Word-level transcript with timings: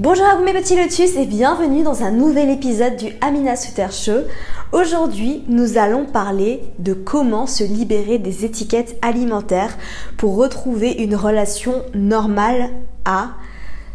Bonjour 0.00 0.26
à 0.26 0.36
vous 0.36 0.44
mes 0.44 0.52
petits 0.52 0.76
lotus 0.76 1.16
et 1.16 1.26
bienvenue 1.26 1.82
dans 1.82 2.04
un 2.04 2.12
nouvel 2.12 2.50
épisode 2.50 2.94
du 2.94 3.06
Amina 3.20 3.56
Suter 3.56 3.88
Show. 3.90 4.28
Aujourd'hui, 4.70 5.42
nous 5.48 5.76
allons 5.76 6.04
parler 6.04 6.62
de 6.78 6.92
comment 6.92 7.48
se 7.48 7.64
libérer 7.64 8.18
des 8.18 8.44
étiquettes 8.44 8.96
alimentaires 9.02 9.76
pour 10.16 10.36
retrouver 10.36 10.92
une 11.02 11.16
relation 11.16 11.82
normale 11.94 12.70
à 13.04 13.30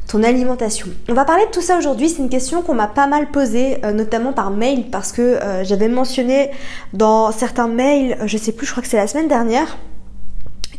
ton 0.10 0.24
alimentation. 0.24 0.88
On 1.08 1.14
va 1.14 1.24
parler 1.24 1.46
de 1.46 1.52
tout 1.52 1.62
ça 1.62 1.78
aujourd'hui, 1.78 2.10
c'est 2.10 2.22
une 2.22 2.30
question 2.30 2.64
qu'on 2.64 2.76
m'a 2.76 2.88
pas 2.88 3.08
mal 3.08 3.32
posée, 3.32 3.78
euh, 3.86 3.94
notamment 3.94 4.34
par 4.34 4.52
mail, 4.52 4.90
parce 4.92 5.14
que 5.14 5.22
euh, 5.22 5.64
j'avais 5.64 5.88
mentionné 5.88 6.52
dans 6.92 7.32
certains 7.32 7.70
mails, 7.70 8.18
je 8.26 8.38
sais 8.38 8.52
plus, 8.52 8.68
je 8.68 8.72
crois 8.72 8.84
que 8.84 8.90
c'est 8.90 8.98
la 8.98 9.08
semaine 9.08 9.30
dernière, 9.30 9.78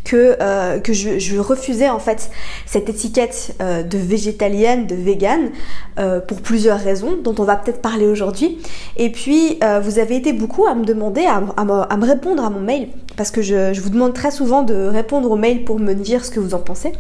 que, 0.05 0.37
euh, 0.41 0.79
je, 0.85 1.39
refusais 1.39 1.89
en 1.89 1.99
fait 1.99 2.31
cette 2.67 2.89
étiquette 2.89 3.57
euh, 3.61 3.83
de 3.83 3.99
végétalienne, 3.99 4.87
de 4.87 4.95
vegan, 4.95 5.51
euh, 5.99 6.21
pour 6.21 6.43
plusieurs 6.43 6.79
raisons 6.79 7.17
dont 7.23 7.35
on 7.39 7.45
va 7.45 7.57
peut-être 7.57 7.81
parler 7.81 8.07
aujourd'hui. 8.07 8.59
Et 8.97 9.11
puis 9.11 9.59
vous 9.83 9.99
avez 9.99 10.17
été 10.17 10.33
beaucoup 10.33 10.67
à 10.67 10.75
me 10.75 10.85
demander, 10.85 11.25
à, 11.27 11.41
me 11.65 12.07
répondre 12.07 12.45
à 12.45 12.51
mon 12.51 12.61
mail, 12.61 12.89
parce 13.17 13.31
que 13.31 13.43
je, 13.43 13.79
vous 13.81 13.91
demande 13.91 14.15
très 14.15 14.31
souvent 14.31 14.63
de 14.63 14.75
répondre 14.75 15.31
au 15.31 15.37
mail 15.37 15.65
pour 15.65 15.79
me 15.79 15.95
dire 15.95 16.25
ce 16.25 16.31
que 16.31 16.41
vous 16.41 16.55
en 16.55 16.59
pensez. 16.59 16.93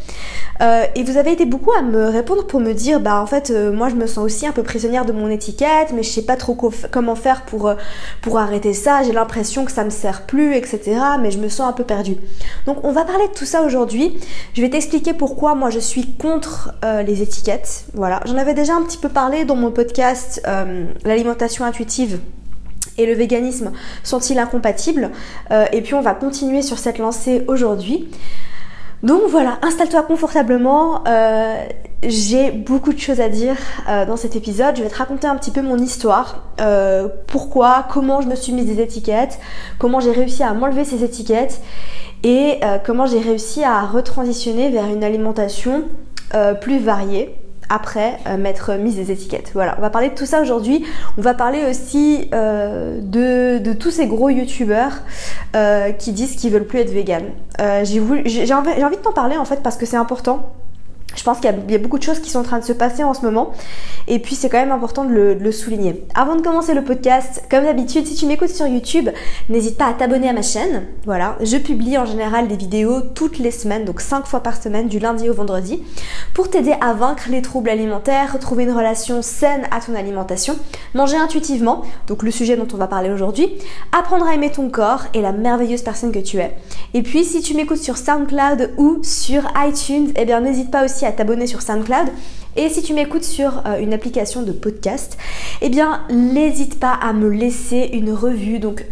et 0.60 1.02
vous 1.02 1.16
avez 1.16 1.32
été 1.32 1.46
beaucoup 1.46 1.72
à 1.72 1.82
me 1.82 2.06
répondre 2.06 2.46
pour 2.46 2.60
me 2.60 2.72
dire, 2.72 3.00
bah 3.00 3.20
en 3.20 3.26
fait 3.26 3.50
moi 3.50 3.88
je 3.88 3.94
me 3.94 4.06
sens 4.06 4.24
aussi 4.24 4.46
un 4.46 4.52
peu 4.52 4.62
prisonnière 4.62 5.04
de 5.04 5.12
mon 5.12 5.28
étiquette, 5.28 5.92
mais 5.94 6.02
je 6.02 6.10
sais 6.10 6.22
pas 6.22 6.36
trop 6.36 6.54
comment 6.90 7.14
faire 7.14 7.42
pour, 7.42 7.72
pour 8.22 8.38
arrêter 8.38 8.72
ça, 8.72 9.02
j'ai 9.02 9.12
l'impression 9.12 9.64
que 9.64 9.72
ça 9.72 9.84
me 9.84 9.90
sert 9.90 10.22
plus, 10.22 10.54
etc. 10.54 10.96
Mais 11.20 11.30
je 11.30 11.38
me 11.38 11.48
sens 11.48 11.68
un 11.68 11.72
peu 11.72 11.84
perdue. 11.84 12.16
Donc 12.66 12.78
on 12.84 12.92
va 12.92 13.04
parler 13.04 13.28
de 13.28 13.32
tout 13.32 13.44
ça 13.44 13.62
aujourd'hui. 13.62 14.18
Je 14.54 14.60
vais 14.60 14.70
t'expliquer 14.70 15.14
pourquoi 15.14 15.54
moi 15.54 15.70
je 15.70 15.78
suis 15.78 16.12
contre 16.12 16.72
euh, 16.84 17.02
les 17.02 17.22
étiquettes. 17.22 17.86
Voilà, 17.94 18.20
j'en 18.26 18.36
avais 18.36 18.54
déjà 18.54 18.74
un 18.74 18.82
petit 18.82 18.98
peu 18.98 19.08
parlé 19.08 19.44
dans 19.44 19.56
mon 19.56 19.70
podcast 19.70 20.42
euh, 20.46 20.86
L'alimentation 21.04 21.64
intuitive 21.64 22.18
et 22.98 23.06
le 23.06 23.14
véganisme 23.14 23.72
sont-ils 24.02 24.38
incompatibles 24.38 25.10
euh, 25.50 25.66
Et 25.72 25.80
puis 25.80 25.94
on 25.94 26.00
va 26.00 26.14
continuer 26.14 26.62
sur 26.62 26.78
cette 26.78 26.98
lancée 26.98 27.44
aujourd'hui. 27.48 28.08
Donc 29.02 29.22
voilà, 29.28 29.58
installe-toi 29.62 30.02
confortablement. 30.02 31.04
j'ai 32.02 32.50
beaucoup 32.50 32.94
de 32.94 32.98
choses 32.98 33.20
à 33.20 33.28
dire 33.28 33.56
dans 33.86 34.16
cet 34.16 34.34
épisode. 34.34 34.76
Je 34.76 34.82
vais 34.82 34.88
te 34.88 34.96
raconter 34.96 35.26
un 35.26 35.36
petit 35.36 35.50
peu 35.50 35.60
mon 35.60 35.76
histoire. 35.76 36.42
pourquoi, 37.26 37.86
comment 37.90 38.22
je 38.22 38.28
me 38.28 38.34
suis 38.34 38.54
mise 38.54 38.64
des 38.64 38.80
étiquettes, 38.80 39.38
comment 39.78 40.00
j'ai 40.00 40.10
réussi 40.12 40.42
à 40.42 40.54
m'enlever 40.54 40.84
ces 40.84 41.04
étiquettes 41.04 41.60
et 42.24 42.58
euh, 42.64 42.78
comment 42.84 43.06
j'ai 43.06 43.20
réussi 43.20 43.62
à 43.62 43.82
retransitionner 43.82 44.70
vers 44.70 44.86
une 44.86 45.04
alimentation 45.04 45.84
euh, 46.34 46.54
plus 46.54 46.78
variée 46.78 47.36
après 47.68 48.18
euh, 48.26 48.36
m'être 48.36 48.74
mise 48.74 48.96
des 48.96 49.10
étiquettes. 49.10 49.50
Voilà, 49.54 49.74
on 49.78 49.80
va 49.80 49.90
parler 49.90 50.10
de 50.10 50.14
tout 50.14 50.26
ça 50.26 50.40
aujourd'hui. 50.40 50.84
On 51.18 51.22
va 51.22 51.34
parler 51.34 51.64
aussi 51.68 52.28
de, 52.32 53.58
de, 53.58 53.72
tous 53.72 53.90
ces 53.90 54.06
gros 54.06 54.28
youtubeurs 54.28 54.92
qui 55.98 56.12
disent 56.12 56.36
qu'ils 56.36 56.52
veulent 56.52 56.66
plus 56.66 56.80
être 56.80 56.90
vegan. 56.90 57.24
j'ai 57.82 58.00
envie, 58.00 58.84
envie 58.84 58.96
de 58.96 59.02
t'en 59.02 59.12
parler 59.12 59.36
en 59.36 59.44
fait 59.44 59.62
parce 59.62 59.76
que 59.76 59.86
c'est 59.86 59.96
important 59.96 60.50
je 61.16 61.22
pense 61.22 61.38
qu'il 61.38 61.54
y, 61.68 61.74
a 61.74 61.78
beaucoup 61.78 61.98
de 61.98 62.02
choses 62.02 62.20
qui 62.20 62.30
sont 62.30 62.40
en 62.40 62.44
train 62.44 62.58
de 62.58 62.64
se 62.64 62.72
passer 62.72 63.04
en 63.04 63.14
ce 63.14 63.22
moment. 63.22 63.52
Et 64.08 64.18
puis 64.18 64.34
c'est 64.34 64.48
quand 64.48 64.58
même 64.58 64.72
important 64.72 65.04
de 65.04 65.12
le, 65.12 65.52
souligner. 65.52 66.04
Avant 66.14 66.36
de 66.36 66.42
commencer 66.42 66.74
le 66.74 66.82
podcast, 66.82 67.44
comme 67.50 67.64
d'habitude, 67.64 68.06
si 68.06 68.14
tu 68.14 68.26
m'écoutes 68.26 68.50
sur 68.50 68.66
YouTube, 68.66 69.08
n'hésite 69.48 69.78
pas 69.78 69.86
à 69.86 69.92
t'abonner 69.92 70.28
à 70.28 70.32
ma 70.32 70.42
chaîne. 70.42 70.84
Voilà, 71.04 71.36
je 71.40 71.56
publie 71.56 71.96
en 71.96 72.06
général 72.06 72.48
des 72.48 72.56
vidéos 72.56 73.00
toutes 73.14 73.38
les 73.38 73.50
semaines, 73.50 73.84
donc 73.84 74.00
5 74.00 74.26
fois 74.26 74.40
par 74.40 74.60
semaine, 74.60 74.88
du 74.88 74.98
lundi 74.98 75.30
au 75.30 75.34
vendredi, 75.34 75.82
pour 76.34 76.50
t'aider 76.50 76.74
à 76.80 76.92
vaincre 76.92 77.24
les 77.30 77.42
troubles 77.42 77.70
alimentaires, 77.70 78.32
retrouver 78.32 78.64
une 78.64 78.72
relation 78.72 79.22
saine 79.22 79.62
à 79.70 79.80
ton 79.80 79.94
alimentation, 79.94 80.56
manger 80.94 81.16
intuitivement, 81.16 81.82
donc 82.06 82.22
le 82.22 82.30
sujet 82.30 82.56
dont 82.56 82.68
on 82.72 82.76
va 82.76 82.86
parler 82.86 83.10
aujourd'hui, 83.10 83.48
apprendre 83.92 84.26
à 84.26 84.34
aimer 84.34 84.50
ton 84.50 84.68
corps 84.68 85.04
et 85.14 85.20
la 85.20 85.32
merveilleuse 85.32 85.82
personne 85.82 86.12
que 86.12 86.18
tu 86.18 86.38
es. 86.38 86.56
Et 86.92 87.02
puis 87.02 87.24
si 87.24 87.40
tu 87.40 87.54
m'écoutes 87.54 87.78
sur 87.78 87.96
SoundCloud 87.96 88.72
ou 88.76 88.98
sur 89.02 89.42
iTunes, 89.56 90.12
eh 90.16 90.24
bien 90.24 90.40
n'hésite 90.40 90.70
pas 90.70 90.84
aussi 90.84 91.03
à 91.04 91.12
t'abonner 91.12 91.46
sur 91.46 91.62
SoundCloud. 91.62 92.08
Et 92.56 92.68
si 92.68 92.82
tu 92.82 92.94
m'écoutes 92.94 93.24
sur 93.24 93.62
euh, 93.66 93.78
une 93.78 93.92
application 93.92 94.42
de 94.42 94.52
podcast, 94.52 95.18
eh 95.60 95.68
bien 95.68 96.02
n'hésite 96.10 96.78
pas 96.78 96.92
à 96.92 97.12
me 97.12 97.28
laisser 97.28 97.90
une 97.92 98.12
revue. 98.12 98.58
Donc 98.58 98.84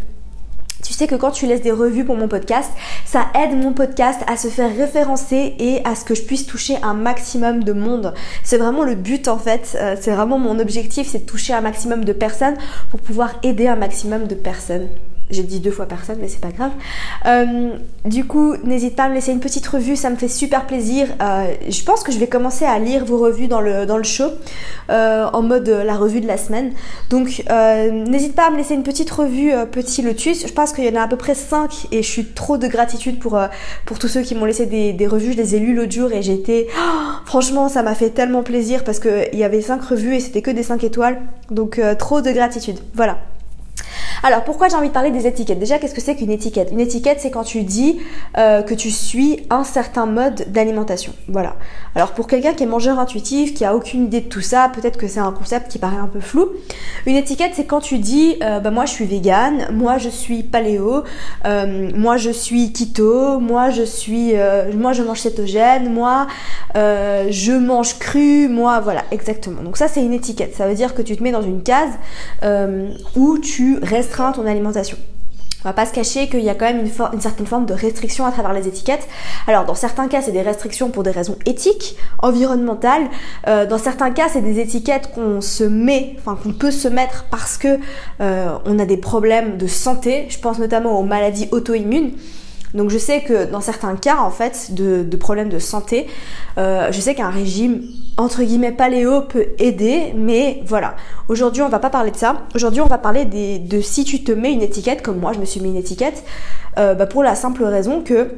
tu 0.82 0.92
sais 0.92 1.06
que 1.06 1.14
quand 1.14 1.30
tu 1.30 1.46
laisses 1.46 1.62
des 1.62 1.70
revues 1.70 2.04
pour 2.04 2.16
mon 2.16 2.26
podcast, 2.26 2.70
ça 3.06 3.26
aide 3.40 3.56
mon 3.56 3.72
podcast 3.72 4.20
à 4.26 4.36
se 4.36 4.48
faire 4.48 4.74
référencer 4.76 5.54
et 5.58 5.80
à 5.84 5.94
ce 5.94 6.04
que 6.04 6.14
je 6.14 6.22
puisse 6.22 6.44
toucher 6.44 6.76
un 6.82 6.94
maximum 6.94 7.62
de 7.62 7.72
monde. 7.72 8.14
C'est 8.42 8.58
vraiment 8.58 8.82
le 8.82 8.96
but 8.96 9.28
en 9.28 9.38
fait, 9.38 9.76
euh, 9.80 9.96
c'est 10.00 10.10
vraiment 10.10 10.38
mon 10.38 10.58
objectif, 10.58 11.08
c'est 11.08 11.20
de 11.20 11.24
toucher 11.24 11.52
un 11.52 11.60
maximum 11.60 12.04
de 12.04 12.12
personnes 12.12 12.56
pour 12.90 13.00
pouvoir 13.00 13.34
aider 13.44 13.68
un 13.68 13.76
maximum 13.76 14.26
de 14.26 14.34
personnes. 14.34 14.88
J'ai 15.32 15.44
dit 15.44 15.60
deux 15.60 15.70
fois 15.70 15.86
personne, 15.86 16.18
mais 16.20 16.28
c'est 16.28 16.42
pas 16.42 16.50
grave. 16.50 16.72
Euh, 17.24 17.70
du 18.04 18.26
coup, 18.26 18.54
n'hésite 18.64 18.94
pas 18.94 19.04
à 19.04 19.08
me 19.08 19.14
laisser 19.14 19.32
une 19.32 19.40
petite 19.40 19.66
revue, 19.66 19.96
ça 19.96 20.10
me 20.10 20.16
fait 20.16 20.28
super 20.28 20.66
plaisir. 20.66 21.08
Euh, 21.22 21.54
je 21.66 21.82
pense 21.84 22.02
que 22.02 22.12
je 22.12 22.18
vais 22.18 22.26
commencer 22.26 22.66
à 22.66 22.78
lire 22.78 23.06
vos 23.06 23.16
revues 23.16 23.48
dans 23.48 23.62
le, 23.62 24.02
show, 24.02 24.26
euh, 24.90 25.24
en 25.32 25.40
mode 25.40 25.68
la 25.68 25.96
revue 25.96 26.20
de 26.20 26.26
la 26.26 26.36
semaine. 26.36 26.72
Donc, 27.08 27.42
n'hésite 27.48 28.34
pas 28.34 28.48
à 28.48 28.50
me 28.50 28.58
laisser 28.58 28.74
une 28.74 28.82
petite 28.82 29.10
revue 29.10 29.52
Petit 29.70 30.02
Lotus. 30.02 30.46
Je 30.46 30.52
pense 30.52 30.74
qu'il 30.74 30.84
y 30.84 30.90
en 30.90 31.00
a 31.00 31.04
à 31.04 31.08
peu 31.08 31.16
près 31.16 31.34
5 31.34 31.86
et 31.92 32.02
je 32.02 32.08
suis 32.08 32.26
trop 32.26 32.58
de 32.58 32.66
gratitude 32.66 33.18
pour, 33.18 33.38
tous 33.86 34.08
ceux 34.08 34.20
qui 34.20 34.34
m'ont 34.34 34.44
laissé 34.44 34.66
des, 34.66 35.06
revues. 35.06 35.32
Je 35.32 35.38
les 35.38 35.54
ai 35.54 35.60
lues 35.60 35.74
l'autre 35.74 35.92
jour 35.92 36.12
et 36.12 36.20
j'ai 36.20 36.34
été... 36.34 36.68
franchement, 37.24 37.70
ça 37.70 37.82
m'a 37.82 37.94
fait 37.94 38.10
tellement 38.10 38.42
plaisir 38.42 38.84
parce 38.84 39.00
qu'il 39.00 39.30
y 39.32 39.44
avait 39.44 39.62
5 39.62 39.82
revues 39.82 40.16
et 40.16 40.20
c'était 40.20 40.42
que 40.42 40.50
des 40.50 40.62
5 40.62 40.84
étoiles. 40.84 41.22
Donc, 41.50 41.80
trop 41.98 42.20
de 42.20 42.30
gratitude. 42.30 42.78
Voilà. 42.92 43.16
Alors 44.22 44.44
pourquoi 44.44 44.68
j'ai 44.68 44.76
envie 44.76 44.88
de 44.88 44.92
parler 44.92 45.10
des 45.10 45.26
étiquettes? 45.26 45.58
Déjà, 45.58 45.78
qu'est-ce 45.78 45.94
que 45.94 46.00
c'est 46.00 46.14
qu'une 46.16 46.30
étiquette? 46.30 46.70
Une 46.72 46.80
étiquette, 46.80 47.18
c'est 47.20 47.30
quand 47.30 47.44
tu 47.44 47.62
dis 47.62 47.98
euh, 48.38 48.62
que 48.62 48.74
tu 48.74 48.90
suis 48.90 49.46
un 49.50 49.64
certain 49.64 50.06
mode 50.06 50.46
d'alimentation. 50.48 51.12
Voilà. 51.28 51.56
Alors 51.94 52.12
pour 52.12 52.26
quelqu'un 52.26 52.54
qui 52.54 52.64
est 52.64 52.66
mangeur 52.66 52.98
intuitif, 52.98 53.54
qui 53.54 53.64
a 53.64 53.74
aucune 53.74 54.04
idée 54.04 54.20
de 54.20 54.28
tout 54.28 54.40
ça, 54.40 54.70
peut-être 54.74 54.98
que 54.98 55.08
c'est 55.08 55.20
un 55.20 55.32
concept 55.32 55.70
qui 55.70 55.78
paraît 55.78 55.96
un 55.96 56.06
peu 56.06 56.20
flou. 56.20 56.48
Une 57.06 57.16
étiquette, 57.16 57.52
c'est 57.54 57.64
quand 57.64 57.80
tu 57.80 57.98
dis, 57.98 58.36
euh, 58.42 58.60
bah 58.60 58.70
moi 58.70 58.84
je 58.84 58.92
suis 58.92 59.04
végane, 59.04 59.68
moi 59.72 59.98
je 59.98 60.08
suis 60.08 60.42
paléo, 60.42 61.04
euh, 61.44 61.90
moi 61.96 62.16
je 62.16 62.30
suis 62.30 62.72
keto, 62.72 63.38
moi 63.38 63.70
je 63.70 63.82
suis, 63.82 64.34
moi 64.74 64.92
je 64.92 65.02
mange 65.02 65.20
cétogène, 65.20 65.92
moi 65.92 66.26
je 66.74 67.52
mange 67.52 67.98
cru, 67.98 68.48
moi 68.48 68.80
voilà, 68.80 69.04
exactement. 69.10 69.62
Donc 69.62 69.76
ça 69.76 69.88
c'est 69.88 70.02
une 70.02 70.12
étiquette. 70.12 70.54
Ça 70.54 70.66
veut 70.66 70.74
dire 70.74 70.94
que 70.94 71.02
tu 71.02 71.16
te 71.16 71.22
mets 71.22 71.32
dans 71.32 71.42
une 71.42 71.62
case 71.62 71.92
où 73.16 73.38
tu 73.38 73.78
restes 73.82 74.01
ton 74.32 74.46
alimentation. 74.46 74.96
On 75.64 75.68
va 75.68 75.74
pas 75.74 75.86
se 75.86 75.92
cacher 75.92 76.28
qu'il 76.28 76.40
y 76.40 76.48
a 76.48 76.56
quand 76.56 76.64
même 76.64 76.80
une, 76.80 77.20
certaine 77.20 77.46
forme 77.46 77.66
de 77.66 77.74
restriction 77.74 78.26
à 78.26 78.32
travers 78.32 78.52
les 78.52 78.66
étiquettes. 78.66 79.06
Alors 79.46 79.64
dans 79.64 79.76
certains 79.76 80.08
cas 80.08 80.20
c'est 80.20 80.32
des 80.32 80.42
restrictions 80.42 80.90
pour 80.90 81.04
des 81.04 81.12
raisons 81.12 81.36
éthiques, 81.46 81.96
environnementales. 82.18 83.04
Euh, 83.46 83.64
dans 83.64 83.78
certains 83.78 84.10
cas 84.10 84.28
c'est 84.28 84.40
des 84.40 84.58
étiquettes 84.58 85.12
qu'on 85.14 85.40
se 85.40 85.62
met, 85.62 86.16
enfin 86.18 86.36
qu'on 86.42 86.52
peut 86.52 86.72
se 86.72 86.88
mettre 86.88 87.26
parce 87.30 87.58
que 87.58 87.78
euh, 88.20 88.58
on 88.64 88.78
a 88.80 88.86
des 88.86 88.96
problèmes 88.96 89.56
de 89.56 89.68
santé. 89.68 90.26
Je 90.28 90.38
pense 90.40 90.58
notamment 90.58 90.98
aux 90.98 91.04
maladies 91.04 91.48
auto-immunes. 91.52 92.10
Donc 92.74 92.90
je 92.90 92.98
sais 92.98 93.20
que 93.20 93.50
dans 93.50 93.60
certains 93.60 93.96
cas 93.96 94.18
en 94.18 94.30
fait 94.30 94.72
de, 94.72 95.16
problèmes 95.16 95.48
de 95.48 95.58
santé, 95.58 96.06
euh, 96.58 96.90
je 96.90 97.00
sais 97.00 97.14
qu'un 97.14 97.30
régime 97.30 97.82
entre 98.16 98.42
guillemets 98.42 98.72
paléo 98.72 99.22
peut 99.22 99.46
aider, 99.58 100.12
mais 100.16 100.62
voilà. 100.66 100.94
Aujourd'hui 101.28 101.62
on 101.62 101.68
va 101.68 101.78
pas 101.78 101.90
parler 101.90 102.10
de 102.10 102.16
ça. 102.16 102.42
Aujourd'hui 102.54 102.80
on 102.80 102.86
va 102.86 102.98
parler 102.98 103.24
de 103.24 103.80
si 103.80 104.04
tu 104.04 104.24
te 104.24 104.32
mets 104.32 104.52
une 104.52 104.62
étiquette 104.62 105.02
comme 105.02 105.18
moi 105.18 105.32
je 105.32 105.38
me 105.38 105.44
suis 105.44 105.60
mis 105.60 105.70
une 105.70 105.76
étiquette, 105.76 106.24
euh, 106.78 106.94
bah, 106.94 107.06
pour 107.06 107.22
la 107.22 107.34
simple 107.34 107.64
raison 107.64 108.02
que 108.02 108.28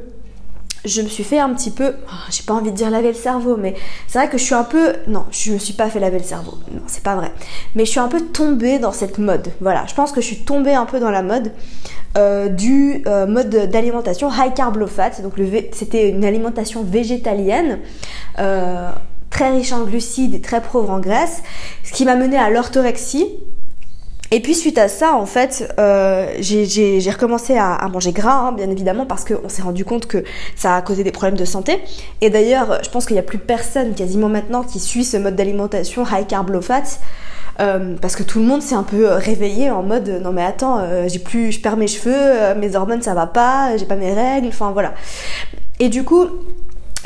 je 0.85 1.01
me 1.01 1.07
suis 1.07 1.23
fait 1.23 1.39
un 1.39 1.53
petit 1.53 1.71
peu, 1.71 1.93
oh, 2.07 2.15
j'ai 2.29 2.43
pas 2.43 2.53
envie 2.53 2.71
de 2.71 2.75
dire 2.75 2.89
laver 2.89 3.09
le 3.09 3.13
cerveau, 3.15 3.57
mais 3.57 3.75
c'est 4.07 4.19
vrai 4.19 4.29
que 4.29 4.37
je 4.37 4.43
suis 4.43 4.53
un 4.53 4.63
peu, 4.63 4.93
non, 5.07 5.25
je 5.31 5.51
me 5.51 5.57
suis 5.57 5.73
pas 5.73 5.89
fait 5.89 5.99
laver 5.99 6.19
le 6.19 6.23
cerveau, 6.23 6.57
non, 6.71 6.81
c'est 6.87 7.03
pas 7.03 7.15
vrai, 7.15 7.31
mais 7.75 7.85
je 7.85 7.91
suis 7.91 7.99
un 7.99 8.07
peu 8.07 8.21
tombée 8.21 8.79
dans 8.79 8.91
cette 8.91 9.17
mode. 9.17 9.49
Voilà, 9.61 9.85
je 9.87 9.93
pense 9.93 10.11
que 10.11 10.21
je 10.21 10.27
suis 10.27 10.45
tombée 10.45 10.73
un 10.73 10.85
peu 10.85 10.99
dans 10.99 11.11
la 11.11 11.23
mode 11.23 11.51
euh, 12.17 12.47
du 12.47 13.03
euh, 13.07 13.25
mode 13.27 13.49
d'alimentation 13.49 14.29
high 14.31 14.53
carb 14.53 14.77
low 14.77 14.87
fat. 14.87 15.21
Donc 15.21 15.33
c'était 15.73 16.09
une 16.09 16.23
alimentation 16.23 16.83
végétalienne 16.83 17.79
très 19.35 19.51
riche 19.51 19.73
en 19.73 19.83
glucides 19.83 20.33
et 20.33 20.39
très 20.39 20.61
pauvre 20.61 20.89
en 20.91 20.99
graisse, 21.01 21.43
ce 21.83 21.91
qui 21.91 22.05
m'a 22.05 22.15
mené 22.15 22.37
à 22.37 22.49
l'orthorexie. 22.49 23.27
Et 24.31 24.39
puis 24.39 24.55
suite 24.55 24.77
à 24.77 24.87
ça, 24.87 25.13
en 25.13 25.25
fait, 25.25 25.71
euh, 25.79 26.27
j'ai 26.39 27.11
recommencé 27.11 27.57
à, 27.57 27.87
manger 27.91 28.11
gras, 28.11 28.47
hein, 28.47 28.51
bien 28.51 28.69
évidemment, 28.69 29.05
parce 29.05 29.23
qu'on 29.23 29.49
s'est 29.49 29.61
rendu 29.61 29.85
compte 29.85 30.07
que 30.07 30.23
ça 30.55 30.75
a 30.75 30.81
causé 30.81 31.03
des 31.03 31.11
problèmes 31.11 31.37
de 31.37 31.45
santé. 31.45 31.79
Et 32.21 32.29
d'ailleurs, 32.29 32.79
je 32.83 32.89
pense 32.89 33.05
qu'il 33.05 33.15
n'y 33.15 33.19
a 33.19 33.23
plus 33.23 33.37
personne 33.37 33.93
quasiment 33.93 34.29
maintenant 34.29 34.63
qui 34.63 34.79
suit 34.79 35.05
ce 35.05 35.17
mode 35.17 35.35
d'alimentation 35.35 36.03
high 36.05 36.25
carb 36.27 36.49
low 36.49 36.61
fat. 36.61 36.83
Euh, 37.61 37.95
parce 38.01 38.17
que 38.17 38.23
tout 38.23 38.39
le 38.39 38.45
monde 38.45 38.61
s'est 38.61 38.75
un 38.75 38.83
peu 38.83 39.07
réveillé 39.07 39.69
en 39.71 39.81
mode 39.81 40.09
non 40.21 40.33
mais 40.33 40.43
attends 40.43 40.79
euh, 40.79 41.07
j'ai 41.07 41.19
plus 41.19 41.53
je 41.53 41.61
perds 41.61 41.77
mes 41.77 41.87
cheveux 41.87 42.53
mes 42.57 42.75
hormones 42.75 43.01
ça 43.01 43.13
va 43.13 43.27
pas 43.27 43.77
j'ai 43.77 43.85
pas 43.85 43.95
mes 43.95 44.13
règles 44.13 44.49
enfin 44.49 44.71
voilà 44.71 44.93
et 45.79 45.87
du 45.87 46.03
coup 46.03 46.27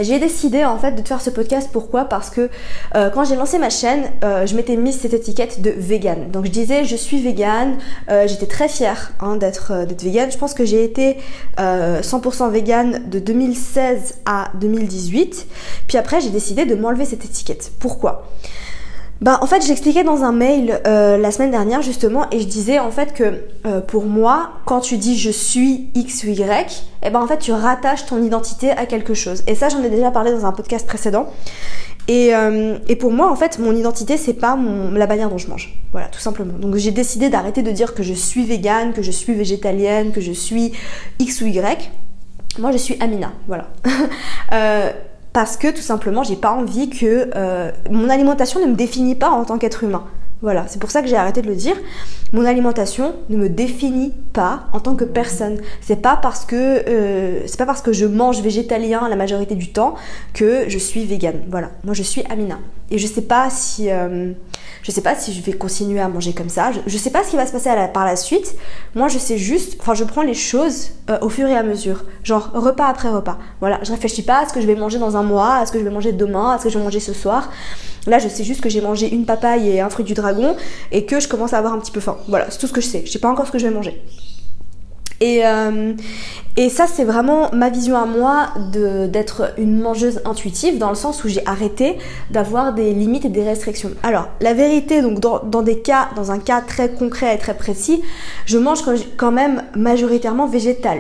j'ai 0.04 0.20
décidé 0.20 0.66
en 0.66 0.78
fait 0.78 0.94
de 0.94 1.02
te 1.02 1.08
faire 1.08 1.22
ce 1.22 1.30
podcast 1.30 1.70
pourquoi? 1.72 2.06
Parce 2.06 2.30
que 2.30 2.50
euh, 2.96 3.10
quand 3.10 3.24
j'ai 3.24 3.36
lancé 3.36 3.60
ma 3.60 3.70
chaîne, 3.70 4.04
euh, 4.24 4.46
je 4.46 4.56
m'étais 4.56 4.76
mise 4.76 5.00
cette 5.00 5.14
étiquette 5.14 5.62
de 5.62 5.72
vegan. 5.72 6.32
Donc 6.32 6.46
je 6.46 6.52
disais 6.52 6.86
je 6.86 6.96
suis 6.96 7.22
vegan, 7.22 7.78
euh, 8.10 8.28
j'étais 8.28 8.46
très 8.46 8.70
fière 8.70 9.12
hein, 9.20 9.36
d'être 9.36 9.86
d'être 9.86 10.04
vegan. 10.04 10.32
Je 10.32 10.38
pense 10.38 10.54
que 10.54 10.66
j'ai 10.66 10.84
été 10.84 11.18
100% 11.58 12.52
vegan 12.52 13.10
de 13.10 13.20
2016 13.20 14.16
à 14.26 14.52
2018. 14.60 15.48
Puis 15.88 15.98
après 15.98 16.22
j'ai 16.22 16.30
décidé 16.30 16.66
de 16.66 16.76
m'enlever 16.76 17.06
cette 17.06 17.26
étiquette. 17.26 17.72
Pourquoi? 17.80 18.28
Bah, 19.22 19.40
en 19.42 19.48
fait, 19.48 19.62
je 19.62 19.68
l'expliquais 19.68 20.06
dans 20.06 20.24
un 20.24 20.32
mail 20.32 20.80
euh, 20.88 21.18
la 21.18 21.32
semaine 21.32 21.52
dernière 21.52 21.82
justement, 21.82 22.28
et 22.32 22.40
je 22.40 22.48
disais 22.48 22.80
en 22.80 22.90
fait 22.90 23.14
que 23.14 23.44
euh, 23.66 23.82
pour 23.82 24.06
moi, 24.06 24.52
quand 24.66 24.80
tu 24.80 24.98
dis 24.98 25.18
je 25.18 25.30
suis 25.30 25.90
X 25.94 26.24
ou 26.24 26.28
Y, 26.28 26.84
eh 27.04 27.10
ben 27.10 27.20
en 27.20 27.28
fait 27.28 27.40
tu 27.40 27.52
rattaches 27.52 28.06
ton 28.06 28.24
identité 28.24 28.72
à 28.72 28.86
quelque 28.86 29.14
chose. 29.14 29.44
Et 29.46 29.56
ça, 29.56 29.68
j'en 29.68 29.84
ai 29.84 29.90
déjà 29.90 30.10
parlé 30.10 30.32
dans 30.32 30.46
un 30.46 30.54
podcast 30.54 30.88
précédent. 30.88 31.28
Et, 32.08 32.34
euh, 32.34 32.78
et 32.88 32.96
pour 32.96 33.12
moi, 33.12 33.30
en 33.30 33.36
fait, 33.36 33.60
mon 33.60 33.76
identité, 33.76 34.16
c'est 34.16 34.34
pas 34.34 34.58
la 34.94 35.06
manière 35.06 35.30
dont 35.30 35.38
je 35.38 35.50
mange. 35.50 35.78
Voilà, 35.92 36.08
tout 36.08 36.20
simplement. 36.20 36.58
Donc 36.58 36.76
j'ai 36.76 36.92
décidé 36.92 37.30
d'arrêter 37.30 37.62
de 37.62 37.72
dire 37.72 37.94
que 37.94 38.04
je 38.04 38.14
suis 38.14 38.46
végane, 38.46 38.94
que 38.94 39.02
je 39.02 39.12
suis 39.12 39.34
végétalienne, 39.34 40.14
que 40.14 40.22
je 40.22 40.32
suis 40.32 40.72
X 41.20 41.42
ou 41.42 41.46
Y. 41.46 41.92
Moi, 42.58 42.72
je 42.72 42.78
suis 42.78 42.96
Amina. 43.02 43.34
Voilà. 43.48 43.68
parce 45.34 45.58
que 45.58 45.72
tout 45.72 45.82
simplement 45.82 46.24
j'ai 46.24 46.36
pas 46.36 46.52
envie 46.52 46.90
que 46.90 47.30
euh, 47.36 47.72
mon 47.90 48.10
alimentation 48.10 48.60
ne 48.60 48.72
me 48.72 48.76
définit 48.76 49.16
pas 49.16 49.30
en 49.30 49.46
tant 49.46 49.58
qu'être 49.58 49.84
humain. 49.84 50.06
Voilà, 50.42 50.66
c'est 50.70 50.80
pour 50.80 50.90
ça 50.90 51.02
que 51.02 51.08
j'ai 51.10 51.18
arrêté 51.18 51.42
de 51.42 51.48
le 51.48 51.56
dire. 51.56 51.76
Mon 52.32 52.46
alimentation 52.46 53.14
ne 53.30 53.36
me 53.36 53.50
définit 53.50 54.14
pas 54.32 54.68
en 54.72 54.80
tant 54.80 54.96
que 54.96 55.04
personne. 55.04 55.58
C'est 55.82 56.02
pas 56.02 56.16
parce 56.16 56.46
que 56.46 56.56
euh, 56.56 57.42
c'est 57.46 57.58
pas 57.58 57.66
parce 57.66 57.82
que 57.82 57.92
je 57.92 58.06
mange 58.06 58.42
végétalien 58.42 59.10
la 59.10 59.18
majorité 59.18 59.56
du 59.56 59.74
temps 59.74 59.96
que 60.34 60.70
je 60.70 60.78
suis 60.78 61.04
végane. 61.06 61.42
Voilà, 61.50 61.72
moi 61.84 61.94
je 61.94 62.04
suis 62.04 62.24
Amina 62.30 62.58
et 62.90 62.98
je 62.98 63.06
sais 63.06 63.22
pas 63.22 63.50
si 63.50 63.92
euh, 63.92 64.32
je 64.84 64.92
sais 64.92 65.02
pas 65.02 65.16
si 65.16 65.34
je 65.34 65.42
vais 65.42 65.54
continuer 65.54 66.00
à 66.00 66.08
manger 66.08 66.34
comme 66.34 66.50
ça. 66.50 66.72
Je, 66.86 66.98
sais 66.98 67.10
pas 67.10 67.24
ce 67.24 67.30
qui 67.30 67.36
va 67.36 67.46
se 67.46 67.52
passer 67.52 67.70
par 67.94 68.06
la 68.06 68.16
suite. 68.16 68.56
Moi, 68.96 69.08
je 69.08 69.18
sais 69.18 69.38
juste, 69.38 69.78
enfin, 69.80 69.94
je 69.94 70.04
prends 70.04 70.22
les 70.22 70.34
choses 70.34 70.92
euh, 71.10 71.18
au 71.22 71.30
fur 71.30 71.48
et 71.48 71.56
à 71.56 71.64
mesure. 71.64 72.06
Genre, 72.24 72.52
repas 72.54 72.88
après 72.88 73.10
repas. 73.10 73.38
Voilà, 73.60 73.80
je 73.84 73.92
réfléchis 73.92 74.24
pas 74.24 74.40
à 74.40 74.48
ce 74.48 74.54
que 74.54 74.62
je 74.62 74.68
vais 74.68 74.76
manger 74.76 75.00
dans 75.00 75.18
un 75.18 75.24
mois, 75.24 75.56
à 75.56 75.66
ce 75.66 75.72
que 75.72 75.80
je 75.80 75.84
vais 75.84 75.90
manger 75.90 76.12
demain, 76.14 76.52
à 76.52 76.58
ce 76.58 76.66
que 76.66 76.70
je 76.70 76.78
vais 76.78 76.84
manger 76.84 77.00
ce 77.00 77.14
soir. 77.14 77.50
Là, 78.08 78.20
je 78.20 78.28
sais 78.28 78.44
juste 78.44 78.62
que 78.62 78.70
j'ai 78.70 78.82
mangé 78.82 79.14
une 79.14 79.26
papaye 79.26 79.70
et 79.70 79.82
un 79.82 79.90
fruit 79.90 80.06
du 80.06 80.14
dragon 80.14 80.56
et 80.92 81.06
que 81.06 81.20
je 81.20 81.28
commence 81.28 81.54
à 81.54 81.58
avoir 81.58 81.74
un 81.74 81.80
petit 81.80 81.92
peu 81.92 82.00
faim. 82.00 82.18
Voilà, 82.28 82.48
c'est 82.50 82.60
tout 82.60 82.68
ce 82.68 82.74
que 82.74 82.82
je 82.82 82.88
sais. 82.88 83.04
Je 83.06 83.12
sais 83.12 83.20
pas 83.20 83.30
encore 83.30 83.48
ce 83.48 83.52
que 83.52 83.60
je 83.60 83.68
vais 83.68 83.74
manger. 83.74 84.02
Et, 85.22 85.46
euh, 85.46 85.94
et 86.56 86.70
ça, 86.70 86.88
c'est 86.88 87.04
vraiment 87.04 87.50
ma 87.54 87.70
vision 87.70 87.98
à 87.98 88.06
moi 88.06 88.50
d'être 88.72 89.54
une 89.58 89.80
mangeuse 89.80 90.22
intuitive, 90.26 90.78
dans 90.78 90.90
le 90.90 90.96
sens 90.96 91.24
où 91.24 91.28
j'ai 91.28 91.46
arrêté 91.46 91.98
d'avoir 92.32 92.74
des 92.74 92.94
limites 92.94 93.26
et 93.26 93.30
des 93.30 93.44
restrictions. 93.44 93.92
Alors, 94.04 94.28
la 94.42 94.54
vérité, 94.54 95.02
donc 95.02 95.20
dans, 95.20 95.40
dans, 95.44 95.62
des 95.62 95.80
cas, 95.80 96.10
dans 96.16 96.32
un 96.32 96.40
cas 96.40 96.62
très 96.62 96.90
concret 96.90 97.36
et 97.36 97.38
très 97.38 97.56
précis, 97.56 98.02
je 98.46 98.58
mange 98.58 98.80
quand 99.18 99.32
même 99.32 99.64
majoritairement 99.76 100.48
végétal. 100.48 101.00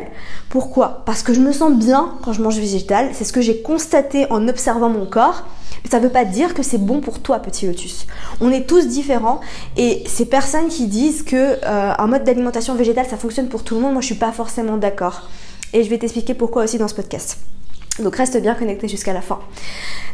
Pourquoi? 0.49 1.03
Parce 1.05 1.23
que 1.23 1.33
je 1.33 1.39
me 1.39 1.51
sens 1.51 1.73
bien 1.73 2.13
quand 2.23 2.33
je 2.33 2.41
mange 2.41 2.57
végétal. 2.57 3.09
C'est 3.13 3.23
ce 3.23 3.33
que 3.33 3.41
j'ai 3.41 3.61
constaté 3.61 4.27
en 4.29 4.47
observant 4.47 4.89
mon 4.89 5.05
corps. 5.05 5.45
Ça 5.89 5.99
ne 5.99 6.03
veut 6.03 6.11
pas 6.11 6.25
dire 6.25 6.53
que 6.53 6.61
c'est 6.61 6.77
bon 6.77 6.99
pour 6.99 7.19
toi, 7.19 7.39
petit 7.39 7.65
lotus. 7.65 8.05
On 8.41 8.51
est 8.51 8.67
tous 8.67 8.87
différents 8.87 9.39
et 9.77 10.03
ces 10.07 10.25
personnes 10.25 10.67
qui 10.67 10.87
disent 10.87 11.23
que 11.23 11.57
euh, 11.63 12.07
mode 12.07 12.23
d'alimentation 12.23 12.75
végétale 12.75 13.05
ça 13.09 13.17
fonctionne 13.17 13.47
pour 13.47 13.63
tout 13.63 13.75
le 13.75 13.81
monde, 13.81 13.93
moi 13.93 14.01
je 14.01 14.08
suis 14.13 14.19
pas 14.19 14.31
forcément 14.31 14.77
d'accord. 14.77 15.29
Et 15.73 15.83
je 15.83 15.89
vais 15.89 15.97
t'expliquer 15.97 16.33
pourquoi 16.33 16.63
aussi 16.63 16.77
dans 16.77 16.87
ce 16.87 16.95
podcast. 16.95 17.39
Donc 17.99 18.15
reste 18.15 18.41
bien 18.41 18.55
connecté 18.55 18.87
jusqu'à 18.87 19.13
la 19.13 19.21
fin. 19.21 19.39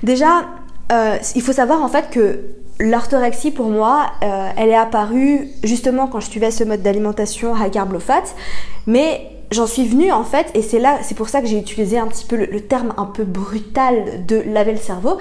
Déjà, 0.04 0.46
euh, 0.92 1.18
il 1.36 1.42
faut 1.42 1.54
savoir 1.54 1.82
en 1.82 1.88
fait 1.88 2.10
que 2.10 2.40
l'orthorexie 2.80 3.52
pour 3.52 3.70
moi, 3.70 4.08
euh, 4.24 4.50
elle 4.58 4.70
est 4.70 4.76
apparue 4.76 5.48
justement 5.64 6.08
quand 6.08 6.20
je 6.20 6.30
suivais 6.30 6.52
ce 6.52 6.64
mode 6.64 6.82
d'alimentation 6.82 7.56
high 7.56 7.72
carb 7.72 7.94
low 7.94 8.00
fat, 8.00 8.24
mais 8.86 9.30
j'en 9.52 9.68
suis 9.68 9.88
venue 9.88 10.12
en 10.12 10.24
fait, 10.24 10.48
et 10.54 10.62
c'est 10.62 10.80
là, 10.80 11.00
c'est 11.02 11.16
pour 11.16 11.30
ça 11.30 11.42
que 11.42 11.48
j'ai 11.48 11.58
utilisé 11.58 11.98
un 11.98 12.08
petit 12.08 12.26
peu 12.26 12.36
le, 12.36 12.62
terme 12.62 12.94
un 12.98 13.06
peu 13.06 13.24
brutal 13.24 14.26
de 14.28 14.44
laver 14.46 14.74
le 14.74 14.78
cerveau, 14.78 15.18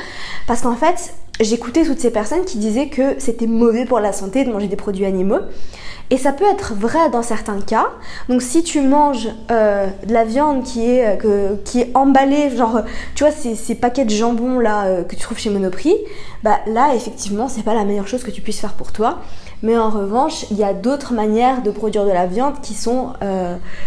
parce 0.46 0.62
qu'en 0.62 0.74
fait, 0.74 1.14
j'écoutais 1.40 1.84
toutes 1.84 2.00
ces 2.00 2.10
personnes 2.10 2.44
qui 2.44 2.58
disaient 2.58 2.88
que 2.88 3.18
c'était 3.18 3.46
mauvais 3.46 3.84
pour 3.84 4.00
la 4.00 4.12
santé 4.12 4.44
de 4.44 4.52
manger 4.52 4.68
des 4.68 4.76
produits 4.76 5.04
animaux. 5.04 5.40
Et 6.10 6.18
ça 6.18 6.32
peut 6.32 6.44
être 6.44 6.74
vrai 6.74 7.08
dans 7.10 7.22
certains 7.22 7.60
cas. 7.60 7.86
Donc 8.28 8.42
si 8.42 8.62
tu 8.62 8.82
manges 8.82 9.28
euh, 9.50 9.86
de 10.06 10.12
la 10.12 10.24
viande 10.24 10.62
qui 10.62 10.88
est, 10.90 11.18
euh, 11.24 11.56
qui 11.64 11.80
est 11.80 11.90
emballée, 11.94 12.54
genre 12.54 12.82
tu 13.14 13.24
vois 13.24 13.32
ces, 13.32 13.74
paquets 13.74 14.04
de 14.04 14.10
jambon 14.10 14.58
là 14.58 14.84
euh, 14.84 15.02
que 15.02 15.16
tu 15.16 15.22
trouves 15.22 15.38
chez 15.38 15.48
Monoprix, 15.48 15.96
bah 16.42 16.58
là 16.66 16.94
effectivement 16.94 17.48
c'est 17.48 17.62
pas 17.62 17.74
la 17.74 17.84
meilleure 17.84 18.06
chose 18.06 18.22
que 18.22 18.30
tu 18.30 18.42
puisses 18.42 18.60
faire 18.60 18.74
pour 18.74 18.92
toi. 18.92 19.20
Mais 19.62 19.78
en 19.78 19.88
revanche, 19.88 20.44
il 20.50 20.58
y 20.58 20.64
a 20.64 20.74
d'autres 20.74 21.14
manières 21.14 21.62
de 21.62 21.70
produire 21.70 22.04
de 22.04 22.10
la 22.10 22.26
viande 22.26 22.60
qui 22.60 22.74
sont 22.74 23.14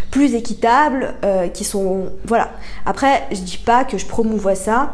plus 0.09 0.33
équitables, 0.33 1.13
qui 1.53 1.63
sont 1.63 2.05
voilà. 2.25 2.49
Après, 2.87 3.27
je 3.31 3.41
dis 3.41 3.59
pas 3.63 3.83
que 3.83 3.99
je 3.99 4.07
promouvois 4.07 4.55
ça 4.55 4.93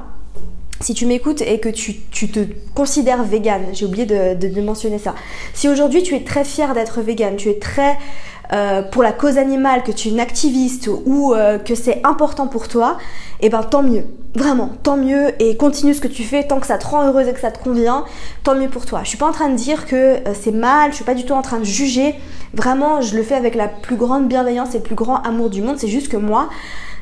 si 0.83 0.93
tu 0.93 1.05
m'écoutes 1.05 1.41
et 1.41 1.59
que 1.59 1.69
tu, 1.69 1.95
te 1.95 2.39
considères 2.75 3.23
vegan, 3.23 3.61
j'ai 3.73 3.85
oublié 3.85 4.05
de, 4.05 4.61
mentionner 4.61 4.99
ça. 4.99 5.15
Si 5.53 5.69
aujourd'hui 5.69 6.03
tu 6.03 6.15
es 6.15 6.23
très 6.23 6.43
fier 6.43 6.73
d'être 6.73 7.01
vegan, 7.01 7.35
tu 7.35 7.49
es 7.49 7.59
très 7.59 7.97
euh, 8.51 8.81
pour 8.83 9.01
la 9.01 9.13
cause 9.13 9.37
animale, 9.37 9.83
que 9.83 9.91
tu 9.91 10.09
es 10.09 10.11
une 10.11 10.19
activiste 10.19 10.89
ou 11.05 11.33
euh, 11.33 11.57
que 11.57 11.75
c'est 11.75 12.01
important 12.03 12.47
pour 12.47 12.67
toi, 12.67 12.97
et 13.39 13.47
eh 13.47 13.49
ben 13.49 13.63
tant 13.63 13.81
mieux. 13.81 14.05
Vraiment, 14.35 14.71
tant 14.81 14.97
mieux 14.97 15.31
et 15.41 15.55
continue 15.57 15.93
ce 15.93 16.01
que 16.01 16.07
tu 16.07 16.23
fais 16.23 16.43
tant 16.43 16.59
que 16.59 16.65
ça 16.65 16.79
te 16.79 16.87
rend 16.87 17.03
heureuse 17.07 17.27
et 17.27 17.33
que 17.33 17.39
ça 17.39 17.51
te 17.51 17.63
convient, 17.63 18.03
tant 18.43 18.55
mieux 18.55 18.67
pour 18.67 18.85
toi. 18.85 19.01
Je 19.03 19.09
suis 19.09 19.17
pas 19.17 19.27
en 19.27 19.31
train 19.31 19.49
de 19.49 19.55
dire 19.55 19.85
que 19.85 19.95
euh, 19.95 20.33
c'est 20.33 20.51
mal, 20.51 20.91
je 20.91 20.95
suis 20.95 21.05
pas 21.05 21.13
du 21.13 21.23
tout 21.23 21.33
en 21.33 21.41
train 21.43 21.59
de 21.59 21.63
juger. 21.63 22.15
Vraiment, 22.53 23.01
je 23.01 23.15
le 23.15 23.23
fais 23.23 23.35
avec 23.35 23.55
la 23.55 23.67
plus 23.67 23.95
grande 23.95 24.27
bienveillance 24.27 24.73
et 24.73 24.79
le 24.79 24.83
plus 24.83 24.95
grand 24.95 25.17
amour 25.17 25.49
du 25.49 25.61
monde. 25.61 25.77
C'est 25.77 25.87
juste 25.87 26.09
que 26.09 26.17
moi, 26.17 26.49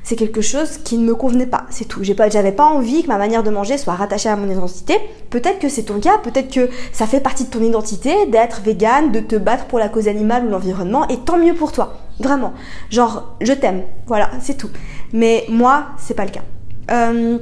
c'est 0.03 0.15
quelque 0.15 0.41
chose 0.41 0.77
qui 0.83 0.97
ne 0.97 1.05
me 1.05 1.15
convenait 1.15 1.45
pas, 1.45 1.65
c'est 1.69 1.85
tout. 1.85 2.03
J'avais 2.03 2.51
pas 2.51 2.65
envie 2.65 3.03
que 3.03 3.07
ma 3.07 3.17
manière 3.17 3.43
de 3.43 3.49
manger 3.49 3.77
soit 3.77 3.93
rattachée 3.93 4.29
à 4.29 4.35
mon 4.35 4.49
identité. 4.49 4.95
Peut-être 5.29 5.59
que 5.59 5.69
c'est 5.69 5.83
ton 5.83 5.99
cas, 5.99 6.17
peut-être 6.17 6.51
que 6.51 6.69
ça 6.91 7.05
fait 7.05 7.19
partie 7.19 7.45
de 7.45 7.49
ton 7.49 7.61
identité 7.61 8.25
d'être 8.27 8.61
végane, 8.61 9.11
de 9.11 9.19
te 9.19 9.35
battre 9.35 9.65
pour 9.65 9.79
la 9.79 9.89
cause 9.89 10.07
animale 10.07 10.45
ou 10.45 10.49
l'environnement, 10.49 11.07
et 11.07 11.17
tant 11.17 11.37
mieux 11.37 11.53
pour 11.53 11.71
toi, 11.71 11.97
vraiment. 12.19 12.53
Genre, 12.89 13.35
je 13.41 13.53
t'aime, 13.53 13.83
voilà, 14.07 14.31
c'est 14.41 14.57
tout. 14.57 14.69
Mais 15.13 15.45
moi, 15.49 15.87
c'est 15.97 16.15
pas 16.15 16.25
le 16.25 16.31
cas. 16.31 16.43
Euh, 16.89 17.37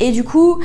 et 0.00 0.12
du 0.12 0.22
coup, 0.22 0.60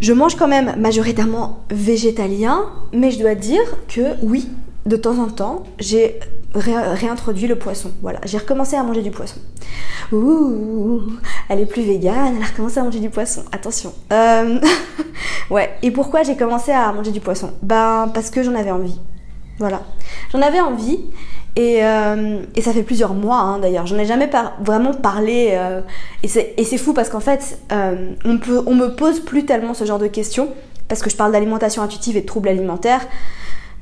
je 0.00 0.12
mange 0.12 0.36
quand 0.36 0.48
même 0.48 0.74
majoritairement 0.78 1.60
végétalien, 1.70 2.66
mais 2.92 3.10
je 3.10 3.18
dois 3.18 3.34
dire 3.34 3.62
que 3.88 4.16
oui, 4.22 4.48
de 4.86 4.96
temps 4.96 5.18
en 5.18 5.28
temps, 5.28 5.62
j'ai 5.78 6.18
réintroduit 6.54 7.46
le 7.46 7.56
poisson. 7.56 7.90
Voilà, 8.02 8.20
j'ai 8.24 8.38
recommencé 8.38 8.76
à 8.76 8.82
manger 8.82 9.02
du 9.02 9.10
poisson. 9.10 9.40
Ouh, 10.12 11.02
elle 11.48 11.60
est 11.60 11.66
plus 11.66 11.82
végane, 11.82 12.34
elle 12.36 12.42
a 12.42 12.46
recommencé 12.46 12.78
à 12.78 12.84
manger 12.84 13.00
du 13.00 13.10
poisson. 13.10 13.44
Attention. 13.52 13.92
Euh, 14.12 14.60
ouais, 15.50 15.70
et 15.82 15.90
pourquoi 15.90 16.22
j'ai 16.22 16.36
commencé 16.36 16.72
à 16.72 16.92
manger 16.92 17.10
du 17.10 17.20
poisson? 17.20 17.52
Ben, 17.62 18.10
parce 18.14 18.30
que 18.30 18.42
j'en 18.42 18.54
avais 18.54 18.70
envie. 18.70 19.00
Voilà. 19.58 19.82
J'en 20.32 20.42
avais 20.42 20.60
envie 20.60 21.00
et, 21.56 21.84
euh, 21.84 22.42
ça 22.60 22.72
fait 22.72 22.82
plusieurs 22.82 23.14
mois 23.14 23.38
hein, 23.38 23.58
d'ailleurs. 23.58 23.86
J'en 23.86 23.98
ai 23.98 24.04
jamais 24.04 24.28
vraiment 24.60 24.94
parlé. 24.94 25.50
Euh, 25.52 25.80
et 26.22 26.28
c'est 26.28 26.78
fou 26.78 26.92
parce 26.92 27.08
qu'en 27.08 27.20
fait, 27.20 27.58
on, 27.70 28.38
on 28.66 28.74
me 28.74 28.88
pose 28.94 29.20
plus 29.20 29.44
tellement 29.44 29.74
ce 29.74 29.84
genre 29.84 29.98
de 29.98 30.08
questions 30.08 30.48
parce 30.88 31.02
que 31.02 31.10
je 31.10 31.16
parle 31.16 31.32
d'alimentation 31.32 31.82
intuitive 31.82 32.16
et 32.16 32.20
de 32.20 32.26
troubles 32.26 32.48
alimentaires. 32.48 33.06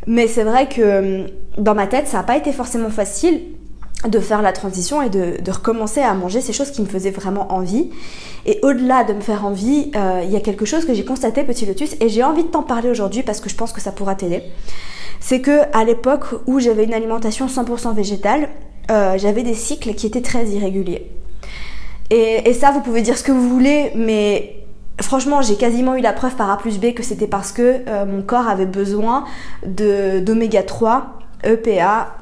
Mais 0.07 0.27
c'est 0.27 0.45
vrai 0.45 0.69
que 0.69 0.81
euh, 0.81 1.27
dans 1.59 1.75
ma 1.75 1.87
tête, 1.87 2.09
ça 2.09 2.19
n'a 2.19 2.23
pas 2.23 2.37
été 2.37 2.53
forcément 2.53 2.91
facile 2.91 3.41
de 4.09 4.19
faire 4.19 4.43
la 4.43 4.53
transition 4.53 5.01
et 5.01 5.09
de, 5.09 5.51
recommencer 5.51 6.01
à 6.01 6.13
manger 6.15 6.41
ces 6.41 6.53
choses 6.53 6.73
qui 6.73 6.83
me 6.83 6.87
faisaient 6.87 7.11
vraiment 7.11 7.53
envie. 7.53 7.91
Et 8.47 8.59
au-delà 8.63 9.05
de 9.05 9.13
me 9.13 9.21
faire 9.21 9.47
envie, 9.47 9.93
euh, 9.95 10.23
il 10.25 10.31
y 10.31 10.37
a 10.37 10.41
quelque 10.41 10.65
chose 10.65 10.85
que 10.85 10.93
j'ai 10.93 11.05
constaté, 11.05 11.45
petit 11.45 11.67
lotus, 11.67 11.95
et 12.01 12.09
j'ai 12.09 12.25
envie 12.25 12.43
de 12.43 12.49
t'en 12.49 12.63
parler 12.63 12.91
aujourd'hui 12.91 13.23
parce 13.23 13.41
que 13.41 13.49
je 13.49 13.55
pense 13.55 13.73
que 13.73 13.81
ça 13.81 13.93
pourra 13.93 14.17
t'aider. 14.17 14.43
C'est 15.21 15.41
que 15.41 15.61
à 15.73 15.85
l'époque 15.85 16.27
où 16.47 16.59
j'avais 16.59 16.83
une 16.83 16.95
alimentation 16.95 17.47
100% 17.47 17.95
végétale, 17.95 18.49
euh, 18.91 19.17
j'avais 19.19 19.45
des 19.45 19.55
cycles 19.55 19.95
qui 19.95 20.09
étaient 20.09 20.21
très 20.23 20.47
irréguliers. 20.47 21.07
Et, 22.11 22.49
et 22.51 22.55
ça, 22.55 22.73
vous 22.73 22.81
pouvez 22.81 23.03
dire 23.03 23.17
ce 23.17 23.23
que 23.23 23.31
vous 23.31 23.49
voulez, 23.49 23.93
mais 23.95 24.62
franchement, 25.01 25.43
j'ai 25.43 25.57
quasiment 25.57 25.95
eu 25.95 26.01
la 26.01 26.13
preuve 26.13 26.35
par 26.37 26.51
A 26.51 26.59
plus 26.59 26.79
B 26.79 26.93
que 26.95 27.03
c'était 27.03 27.27
parce 27.27 27.53
que 27.53 27.81
euh, 27.89 28.05
mon 28.05 28.23
corps 28.23 28.49
avait 28.49 28.67
besoin 28.67 29.25
d'oméga 29.65 30.63
3, 30.63 31.19
EPA. 31.45 32.17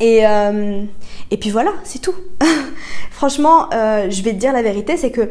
Et, 0.00 0.26
euh, 0.26 0.82
et 1.30 1.36
puis 1.36 1.50
voilà, 1.50 1.72
c'est 1.84 2.00
tout. 2.00 2.14
franchement, 3.10 3.68
je 3.70 4.22
vais 4.22 4.32
te 4.32 4.38
dire 4.38 4.52
la 4.52 4.62
vérité, 4.62 4.96
c'est 4.96 5.10
que 5.10 5.28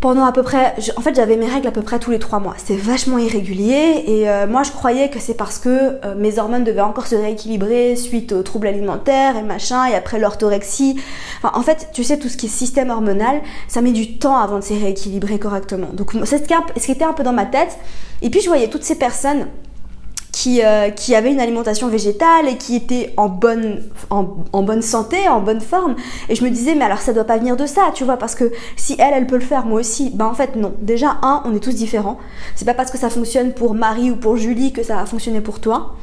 pendant 0.00 0.24
à 0.24 0.32
peu 0.32 0.42
près, 0.42 0.74
en 0.96 1.00
fait 1.02 1.14
j'avais 1.14 1.36
mes 1.36 1.46
règles 1.46 1.68
à 1.68 1.70
peu 1.70 1.82
près 1.82 1.98
tous 1.98 2.10
les 2.10 2.18
trois 2.18 2.40
mois. 2.40 2.54
C'est 2.56 2.76
vachement 2.76 3.18
irrégulier 3.18 4.02
et 4.06 4.30
euh, 4.30 4.46
moi 4.46 4.62
je 4.62 4.70
croyais 4.70 5.10
que 5.10 5.18
c'est 5.20 5.34
parce 5.34 5.58
que 5.58 5.68
euh, 5.68 6.14
mes 6.16 6.38
hormones 6.38 6.64
devaient 6.64 6.80
encore 6.80 7.06
se 7.06 7.14
rééquilibrer 7.14 7.96
suite 7.96 8.32
aux 8.32 8.42
troubles 8.42 8.66
alimentaires 8.66 9.36
et 9.36 9.42
machin 9.42 9.86
et 9.86 9.94
après 9.94 10.18
l'orthorexie. 10.18 10.96
Enfin, 11.42 11.58
en 11.58 11.62
fait, 11.62 11.90
tu 11.92 12.02
sais 12.02 12.18
tout 12.18 12.28
ce 12.28 12.38
qui 12.38 12.46
est 12.46 12.48
système 12.48 12.90
hormonal, 12.90 13.42
ça 13.68 13.82
met 13.82 13.92
du 13.92 14.16
temps 14.16 14.38
avant 14.38 14.58
de 14.58 14.64
se 14.64 14.72
rééquilibrer 14.72 15.38
correctement. 15.38 15.88
Donc 15.92 16.12
c'est 16.24 16.38
ce 16.38 16.84
qui 16.86 16.92
était 16.92 17.04
un 17.04 17.12
peu 17.12 17.22
dans 17.22 17.34
ma 17.34 17.44
tête. 17.44 17.78
Et 18.22 18.30
puis 18.30 18.40
je 18.40 18.48
voyais 18.48 18.68
toutes 18.68 18.84
ces 18.84 18.96
personnes 18.96 19.46
qui, 20.32 20.62
euh, 20.62 20.90
qui 20.90 21.14
avait 21.14 21.32
une 21.32 21.40
alimentation 21.40 21.88
végétale 21.88 22.48
et 22.48 22.56
qui 22.56 22.76
était 22.76 23.12
en 23.16 23.28
bonne, 23.28 23.82
en, 24.10 24.22
bonne 24.62 24.82
santé, 24.82 25.28
en 25.28 25.40
bonne 25.40 25.60
forme. 25.60 25.96
Et 26.28 26.34
je 26.34 26.44
me 26.44 26.50
disais, 26.50 26.74
mais 26.74 26.84
alors 26.84 27.00
ça 27.00 27.12
doit 27.12 27.24
pas 27.24 27.38
venir 27.38 27.56
de 27.56 27.66
ça, 27.66 27.90
tu 27.94 28.04
vois, 28.04 28.16
parce 28.16 28.34
que 28.34 28.52
si 28.76 28.96
elle, 28.98 29.14
elle 29.14 29.26
peut 29.26 29.36
le 29.36 29.44
faire, 29.44 29.66
moi 29.66 29.80
aussi, 29.80 30.10
ben 30.10 30.26
en 30.26 30.34
fait 30.34 30.56
non. 30.56 30.74
Déjà, 30.80 31.18
un, 31.22 31.42
on 31.44 31.54
est 31.54 31.60
tous 31.60 31.74
différents. 31.74 32.18
C'est 32.54 32.64
pas 32.64 32.74
parce 32.74 32.90
que 32.90 32.98
ça 32.98 33.10
fonctionne 33.10 33.52
pour 33.52 33.74
Marie 33.74 34.10
ou 34.10 34.16
pour 34.16 34.36
Julie 34.36 34.72
que 34.72 34.82
ça 34.82 34.96
va 34.96 35.06
fonctionner 35.06 35.40
pour 35.40 35.60
toi. 35.60 35.96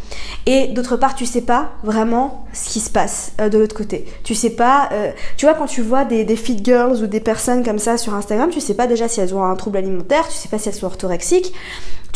Et 0.46 0.68
d'autre 0.68 0.98
part, 0.98 1.16
tu 1.16 1.26
sais 1.26 1.42
pas 1.42 1.72
vraiment 1.84 2.46
ce 2.54 2.70
qui 2.70 2.80
se 2.80 2.90
passe 2.90 3.34
euh, 3.42 3.50
de 3.50 3.58
l'autre 3.58 3.76
côté. 3.76 4.06
Tu 4.24 4.36
sais 4.36 4.50
pas, 4.50 4.90
euh, 4.92 5.12
tu 5.38 5.46
vois, 5.46 5.56
quand 5.56 5.66
tu 5.66 5.82
vois 5.82 6.06
des, 6.06 6.24
des 6.24 6.36
fit 6.36 6.60
girls 6.64 7.04
ou 7.04 7.08
des 7.08 7.20
personnes 7.20 7.64
comme 7.64 7.80
ça 7.80 7.98
sur 7.98 8.14
Instagram, 8.14 8.50
tu 8.50 8.62
sais 8.62 8.74
pas 8.74 8.88
déjà 8.88 9.08
si 9.08 9.20
elles 9.20 9.34
ont 9.34 9.44
un 9.44 9.56
trouble 9.56 9.78
alimentaire, 9.78 10.28
tu 10.28 10.36
sais 10.36 10.50
pas 10.50 10.60
si 10.60 10.70
elles 10.70 10.76
sont 10.76 10.86
orthorexiques 10.86 11.54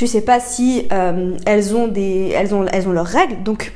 tu 0.01 0.07
sais 0.07 0.21
pas 0.21 0.39
si 0.39 0.87
euh, 0.91 1.37
elles 1.45 1.75
ont 1.75 1.87
des 1.87 2.33
elles 2.35 2.55
ont 2.55 2.65
elles 2.73 2.87
ont 2.87 2.91
leurs 2.91 3.05
règles 3.05 3.43
donc 3.43 3.71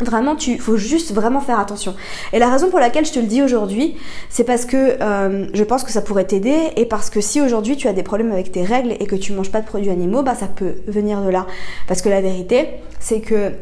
Vraiment, 0.00 0.34
tu 0.36 0.58
faut 0.58 0.76
juste 0.76 1.12
vraiment 1.12 1.40
faire 1.40 1.60
attention. 1.60 1.94
Et 2.32 2.38
la 2.40 2.50
raison 2.50 2.70
pour 2.70 2.80
laquelle 2.80 3.06
je 3.06 3.12
te 3.12 3.20
le 3.20 3.26
dis 3.26 3.40
aujourd'hui, 3.40 3.94
c'est 4.30 4.42
parce 4.42 4.64
que 4.64 5.00
euh, 5.00 5.46
je 5.54 5.62
pense 5.62 5.84
que 5.84 5.92
ça 5.92 6.00
pourrait 6.00 6.24
t'aider 6.24 6.56
et 6.76 6.86
parce 6.86 7.08
que 7.08 7.20
si 7.20 7.40
aujourd'hui 7.40 7.76
tu 7.76 7.86
as 7.86 7.92
des 7.92 8.02
problèmes 8.02 8.32
avec 8.32 8.50
tes 8.50 8.64
règles 8.64 8.96
et 8.98 9.06
que 9.06 9.14
tu 9.14 9.32
manges 9.32 9.52
pas 9.52 9.60
de 9.60 9.66
produits 9.66 9.90
animaux, 9.90 10.22
bah 10.22 10.34
ça 10.34 10.46
peut 10.46 10.76
venir 10.88 11.20
de 11.20 11.28
là. 11.28 11.46
Parce 11.86 12.02
que 12.02 12.08
la 12.08 12.20
vérité, 12.20 12.68
c'est 12.98 13.20
que 13.20 13.52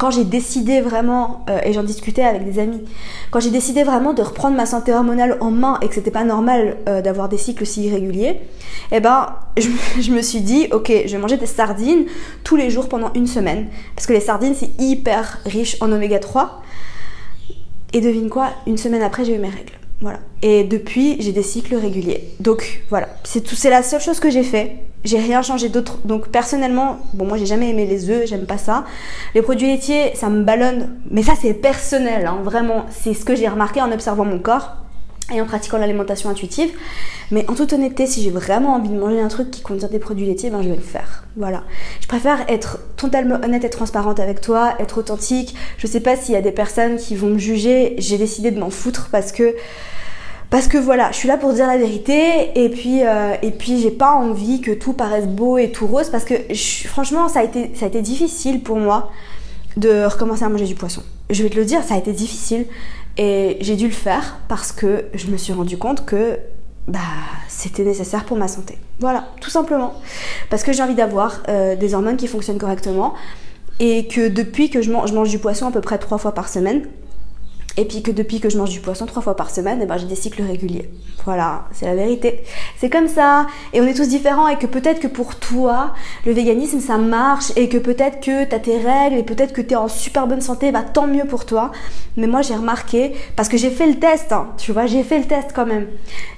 quand 0.00 0.10
j'ai 0.10 0.24
décidé 0.24 0.80
vraiment, 0.80 1.44
euh, 1.50 1.60
et 1.62 1.74
j'en 1.74 1.82
discutais 1.82 2.22
avec 2.22 2.50
des 2.50 2.58
amis, 2.58 2.82
quand 3.30 3.38
j'ai 3.38 3.50
décidé 3.50 3.82
vraiment 3.82 4.14
de 4.14 4.22
reprendre 4.22 4.56
ma 4.56 4.64
santé 4.64 4.94
hormonale 4.94 5.36
en 5.40 5.50
main 5.50 5.78
et 5.82 5.88
que 5.88 5.94
c'était 5.94 6.10
pas 6.10 6.24
normal 6.24 6.78
euh, 6.88 7.02
d'avoir 7.02 7.28
des 7.28 7.36
cycles 7.36 7.66
si 7.66 7.84
irréguliers, 7.84 8.40
eh 8.92 9.00
ben, 9.00 9.34
je, 9.58 10.10
me 10.10 10.22
suis 10.22 10.40
dit, 10.40 10.68
ok, 10.72 10.90
je 11.04 11.12
vais 11.12 11.18
manger 11.18 11.36
des 11.36 11.44
sardines 11.44 12.06
tous 12.44 12.56
les 12.56 12.70
jours 12.70 12.88
pendant 12.88 13.12
une 13.12 13.26
semaine. 13.26 13.66
Parce 13.94 14.06
que 14.06 14.14
les 14.14 14.20
sardines, 14.20 14.54
c'est 14.54 14.70
hyper 14.80 15.38
riche 15.44 15.76
en 15.82 15.92
oméga 15.92 16.18
3. 16.18 16.62
Et 17.92 18.00
devine 18.00 18.30
quoi, 18.30 18.52
une 18.66 18.78
semaine 18.78 19.02
après, 19.02 19.26
j'ai 19.26 19.34
eu 19.34 19.38
mes 19.38 19.50
règles. 19.50 19.74
Voilà. 20.00 20.20
Et 20.40 20.64
depuis, 20.64 21.20
j'ai 21.20 21.32
des 21.32 21.42
cycles 21.42 21.74
réguliers. 21.74 22.30
Donc 22.40 22.84
voilà, 22.88 23.10
c'est 23.22 23.46
c'est 23.46 23.68
la 23.68 23.82
seule 23.82 24.00
chose 24.00 24.18
que 24.18 24.30
j'ai 24.30 24.44
fait. 24.44 24.78
J'ai 25.04 25.18
rien 25.18 25.40
changé 25.42 25.68
d'autre. 25.68 25.98
Donc 26.04 26.28
personnellement, 26.28 26.98
bon 27.14 27.24
moi 27.26 27.38
j'ai 27.38 27.46
jamais 27.46 27.70
aimé 27.70 27.86
les 27.86 28.10
œufs, 28.10 28.26
j'aime 28.26 28.46
pas 28.46 28.58
ça. 28.58 28.84
Les 29.34 29.42
produits 29.42 29.66
laitiers, 29.66 30.12
ça 30.14 30.28
me 30.28 30.42
ballonne, 30.42 30.90
mais 31.10 31.22
ça 31.22 31.32
c'est 31.40 31.54
personnel, 31.54 32.26
hein, 32.26 32.38
vraiment. 32.42 32.84
C'est 32.90 33.14
ce 33.14 33.24
que 33.24 33.34
j'ai 33.34 33.48
remarqué 33.48 33.80
en 33.80 33.90
observant 33.92 34.24
mon 34.24 34.38
corps 34.38 34.76
et 35.32 35.40
en 35.40 35.46
pratiquant 35.46 35.78
l'alimentation 35.78 36.28
intuitive. 36.28 36.70
Mais 37.30 37.48
en 37.48 37.54
toute 37.54 37.72
honnêteté, 37.72 38.06
si 38.06 38.22
j'ai 38.22 38.30
vraiment 38.30 38.74
envie 38.74 38.88
de 38.88 38.98
manger 38.98 39.20
un 39.20 39.28
truc 39.28 39.50
qui 39.50 39.62
contient 39.62 39.88
des 39.88 40.00
produits 40.00 40.26
laitiers, 40.26 40.50
ben 40.50 40.62
je 40.62 40.68
vais 40.68 40.76
le 40.76 40.82
faire. 40.82 41.24
Voilà. 41.36 41.62
Je 42.00 42.08
préfère 42.08 42.44
être 42.48 42.80
totalement 42.96 43.36
honnête 43.36 43.64
et 43.64 43.70
transparente 43.70 44.20
avec 44.20 44.40
toi, 44.40 44.74
être 44.80 44.98
authentique. 44.98 45.54
Je 45.78 45.86
sais 45.86 46.00
pas 46.00 46.16
s'il 46.16 46.34
y 46.34 46.36
a 46.36 46.42
des 46.42 46.52
personnes 46.52 46.96
qui 46.96 47.14
vont 47.14 47.28
me 47.28 47.38
juger. 47.38 47.94
J'ai 47.98 48.18
décidé 48.18 48.50
de 48.50 48.58
m'en 48.58 48.70
foutre 48.70 49.08
parce 49.12 49.32
que 49.32 49.54
parce 50.50 50.66
que 50.66 50.78
voilà, 50.78 51.12
je 51.12 51.16
suis 51.16 51.28
là 51.28 51.36
pour 51.36 51.52
dire 51.52 51.68
la 51.68 51.78
vérité 51.78 52.50
et 52.56 52.68
puis 52.68 53.04
euh, 53.04 53.34
et 53.40 53.52
puis 53.52 53.80
j'ai 53.80 53.92
pas 53.92 54.12
envie 54.12 54.60
que 54.60 54.72
tout 54.72 54.92
paraisse 54.92 55.26
beau 55.26 55.58
et 55.58 55.70
tout 55.70 55.86
rose 55.86 56.10
parce 56.10 56.24
que 56.24 56.34
franchement 56.88 57.28
ça 57.28 57.40
a 57.40 57.44
été 57.44 58.02
difficile 58.02 58.60
pour 58.60 58.76
moi 58.76 59.10
de 59.76 60.04
recommencer 60.04 60.44
à 60.44 60.48
manger 60.48 60.64
du 60.64 60.74
poisson. 60.74 61.02
Je 61.30 61.44
vais 61.44 61.50
te 61.50 61.56
le 61.56 61.64
dire, 61.64 61.84
ça 61.84 61.94
a 61.94 61.98
été 61.98 62.12
difficile 62.12 62.66
et 63.16 63.58
j'ai 63.60 63.76
dû 63.76 63.86
le 63.86 63.92
faire 63.92 64.38
parce 64.48 64.72
que 64.72 65.04
je 65.14 65.28
me 65.28 65.36
suis 65.36 65.52
rendu 65.52 65.78
compte 65.78 66.04
que 66.04 66.38
bah 66.88 66.98
c'était 67.46 67.84
nécessaire 67.84 68.24
pour 68.24 68.36
ma 68.36 68.48
santé. 68.48 68.76
Voilà, 68.98 69.28
tout 69.40 69.50
simplement 69.50 69.94
parce 70.50 70.64
que 70.64 70.72
j'ai 70.72 70.82
envie 70.82 70.96
d'avoir 70.96 71.44
euh, 71.48 71.76
des 71.76 71.94
hormones 71.94 72.16
qui 72.16 72.26
fonctionnent 72.26 72.58
correctement 72.58 73.14
et 73.78 74.08
que 74.08 74.28
depuis 74.28 74.68
que 74.68 74.82
je 74.82 74.90
mange 74.90 75.30
du 75.30 75.38
poisson 75.38 75.68
à 75.68 75.70
peu 75.70 75.80
près 75.80 75.98
trois 75.98 76.18
fois 76.18 76.34
par 76.34 76.48
semaine 76.48 76.82
et 77.76 77.84
puis 77.84 78.02
que 78.02 78.10
depuis 78.10 78.40
que 78.40 78.48
je 78.48 78.58
mange 78.58 78.70
du 78.70 78.80
poisson 78.80 79.06
trois 79.06 79.22
fois 79.22 79.36
par 79.36 79.50
semaine, 79.50 79.80
eh 79.82 79.86
ben, 79.86 79.96
j'ai 79.96 80.06
des 80.06 80.14
cycles 80.14 80.42
réguliers. 80.42 80.90
Voilà, 81.24 81.64
c'est 81.72 81.86
la 81.86 81.94
vérité. 81.94 82.42
C'est 82.78 82.90
comme 82.90 83.08
ça. 83.08 83.46
Et 83.72 83.80
on 83.80 83.86
est 83.86 83.94
tous 83.94 84.08
différents 84.08 84.48
et 84.48 84.56
que 84.56 84.66
peut-être 84.66 85.00
que 85.00 85.06
pour 85.06 85.36
toi, 85.36 85.94
le 86.26 86.32
véganisme, 86.32 86.80
ça 86.80 86.98
marche 86.98 87.52
et 87.56 87.68
que 87.68 87.78
peut-être 87.78 88.20
que 88.20 88.44
tu 88.44 88.54
as 88.54 88.58
tes 88.58 88.78
règles 88.78 89.16
et 89.16 89.22
peut-être 89.22 89.52
que 89.52 89.60
tu 89.60 89.74
es 89.74 89.76
en 89.76 89.88
super 89.88 90.26
bonne 90.26 90.40
santé, 90.40 90.72
bah 90.72 90.82
tant 90.82 91.06
mieux 91.06 91.24
pour 91.24 91.46
toi. 91.46 91.70
Mais 92.16 92.26
moi, 92.26 92.42
j'ai 92.42 92.54
remarqué, 92.54 93.12
parce 93.36 93.48
que 93.48 93.56
j'ai 93.56 93.70
fait 93.70 93.86
le 93.86 93.98
test, 93.98 94.32
hein, 94.32 94.48
tu 94.58 94.72
vois, 94.72 94.86
j'ai 94.86 95.02
fait 95.02 95.18
le 95.18 95.26
test 95.26 95.50
quand 95.54 95.66
même. 95.66 95.86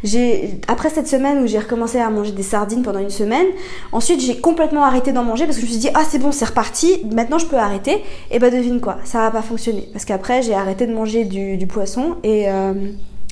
J'ai 0.05 0.61
Après 0.69 0.91
cette 0.91 1.09
semaine 1.09 1.43
où 1.43 1.47
j'ai 1.47 1.59
recommencé 1.59 1.99
à 1.99 2.11
manger 2.11 2.33
des 2.33 2.43
sardines 2.43 2.83
pendant 2.83 3.01
une 3.01 3.11
semaine, 3.11 3.47
ensuite 3.93 4.21
j'ai 4.21 4.39
complètement 4.39 4.85
arrêté 4.85 5.13
d'en 5.13 5.25
manger 5.25 5.47
parce 5.47 5.57
que 5.57 5.63
je 5.63 5.67
me 5.67 5.73
suis 5.73 5.81
dit, 5.81 5.91
ah 5.95 6.03
c'est 6.09 6.19
bon, 6.19 6.31
c'est 6.31 6.45
reparti, 6.45 7.03
maintenant 7.11 7.39
je 7.39 7.47
peux 7.47 7.57
arrêter. 7.57 8.03
Et 8.31 8.39
bah 8.39 8.51
devine 8.51 8.81
quoi, 8.81 8.99
ça 9.05 9.19
va 9.21 9.31
pas 9.31 9.43
fonctionner. 9.43 9.89
Parce 9.93 10.05
qu'après, 10.05 10.43
j'ai 10.43 10.55
arrêté 10.55 10.87
de 10.87 10.93
manger 10.93 11.25
du, 11.33 11.67
poisson 11.67 12.17
et, 12.23 12.49
euh, 12.49 12.75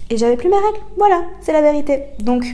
et 0.08 0.16
j'avais 0.16 0.36
plus 0.36 0.48
mes 0.48 0.56
règles. 0.56 0.80
Voilà, 0.96 1.22
c'est 1.40 1.52
la 1.52 1.62
vérité. 1.62 2.02
Donc, 2.20 2.44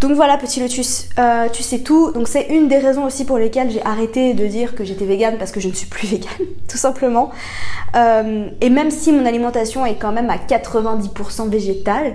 donc 0.00 0.12
voilà, 0.12 0.36
petit 0.36 0.60
lotus, 0.60 1.08
euh, 1.18 1.48
tu 1.52 1.62
sais 1.62 1.80
tout. 1.80 2.12
Donc 2.12 2.28
c'est 2.28 2.48
une 2.48 2.68
des 2.68 2.78
raisons 2.78 3.04
aussi 3.04 3.24
pour 3.24 3.38
lesquelles 3.38 3.70
j'ai 3.70 3.82
arrêté 3.82 4.34
de 4.34 4.46
dire 4.46 4.74
que 4.74 4.84
j'étais 4.84 5.06
végane 5.06 5.38
parce 5.38 5.52
que 5.52 5.60
je 5.60 5.68
ne 5.68 5.72
suis 5.72 5.86
plus 5.86 6.06
végane, 6.10 6.46
tout 6.68 6.76
simplement. 6.76 7.30
Euh, 7.94 8.48
et 8.60 8.70
même 8.70 8.90
si 8.90 9.12
mon 9.12 9.24
alimentation 9.24 9.86
est 9.86 9.96
quand 9.96 10.12
même 10.12 10.30
à 10.30 10.36
90% 10.36 11.48
végétale, 11.48 12.14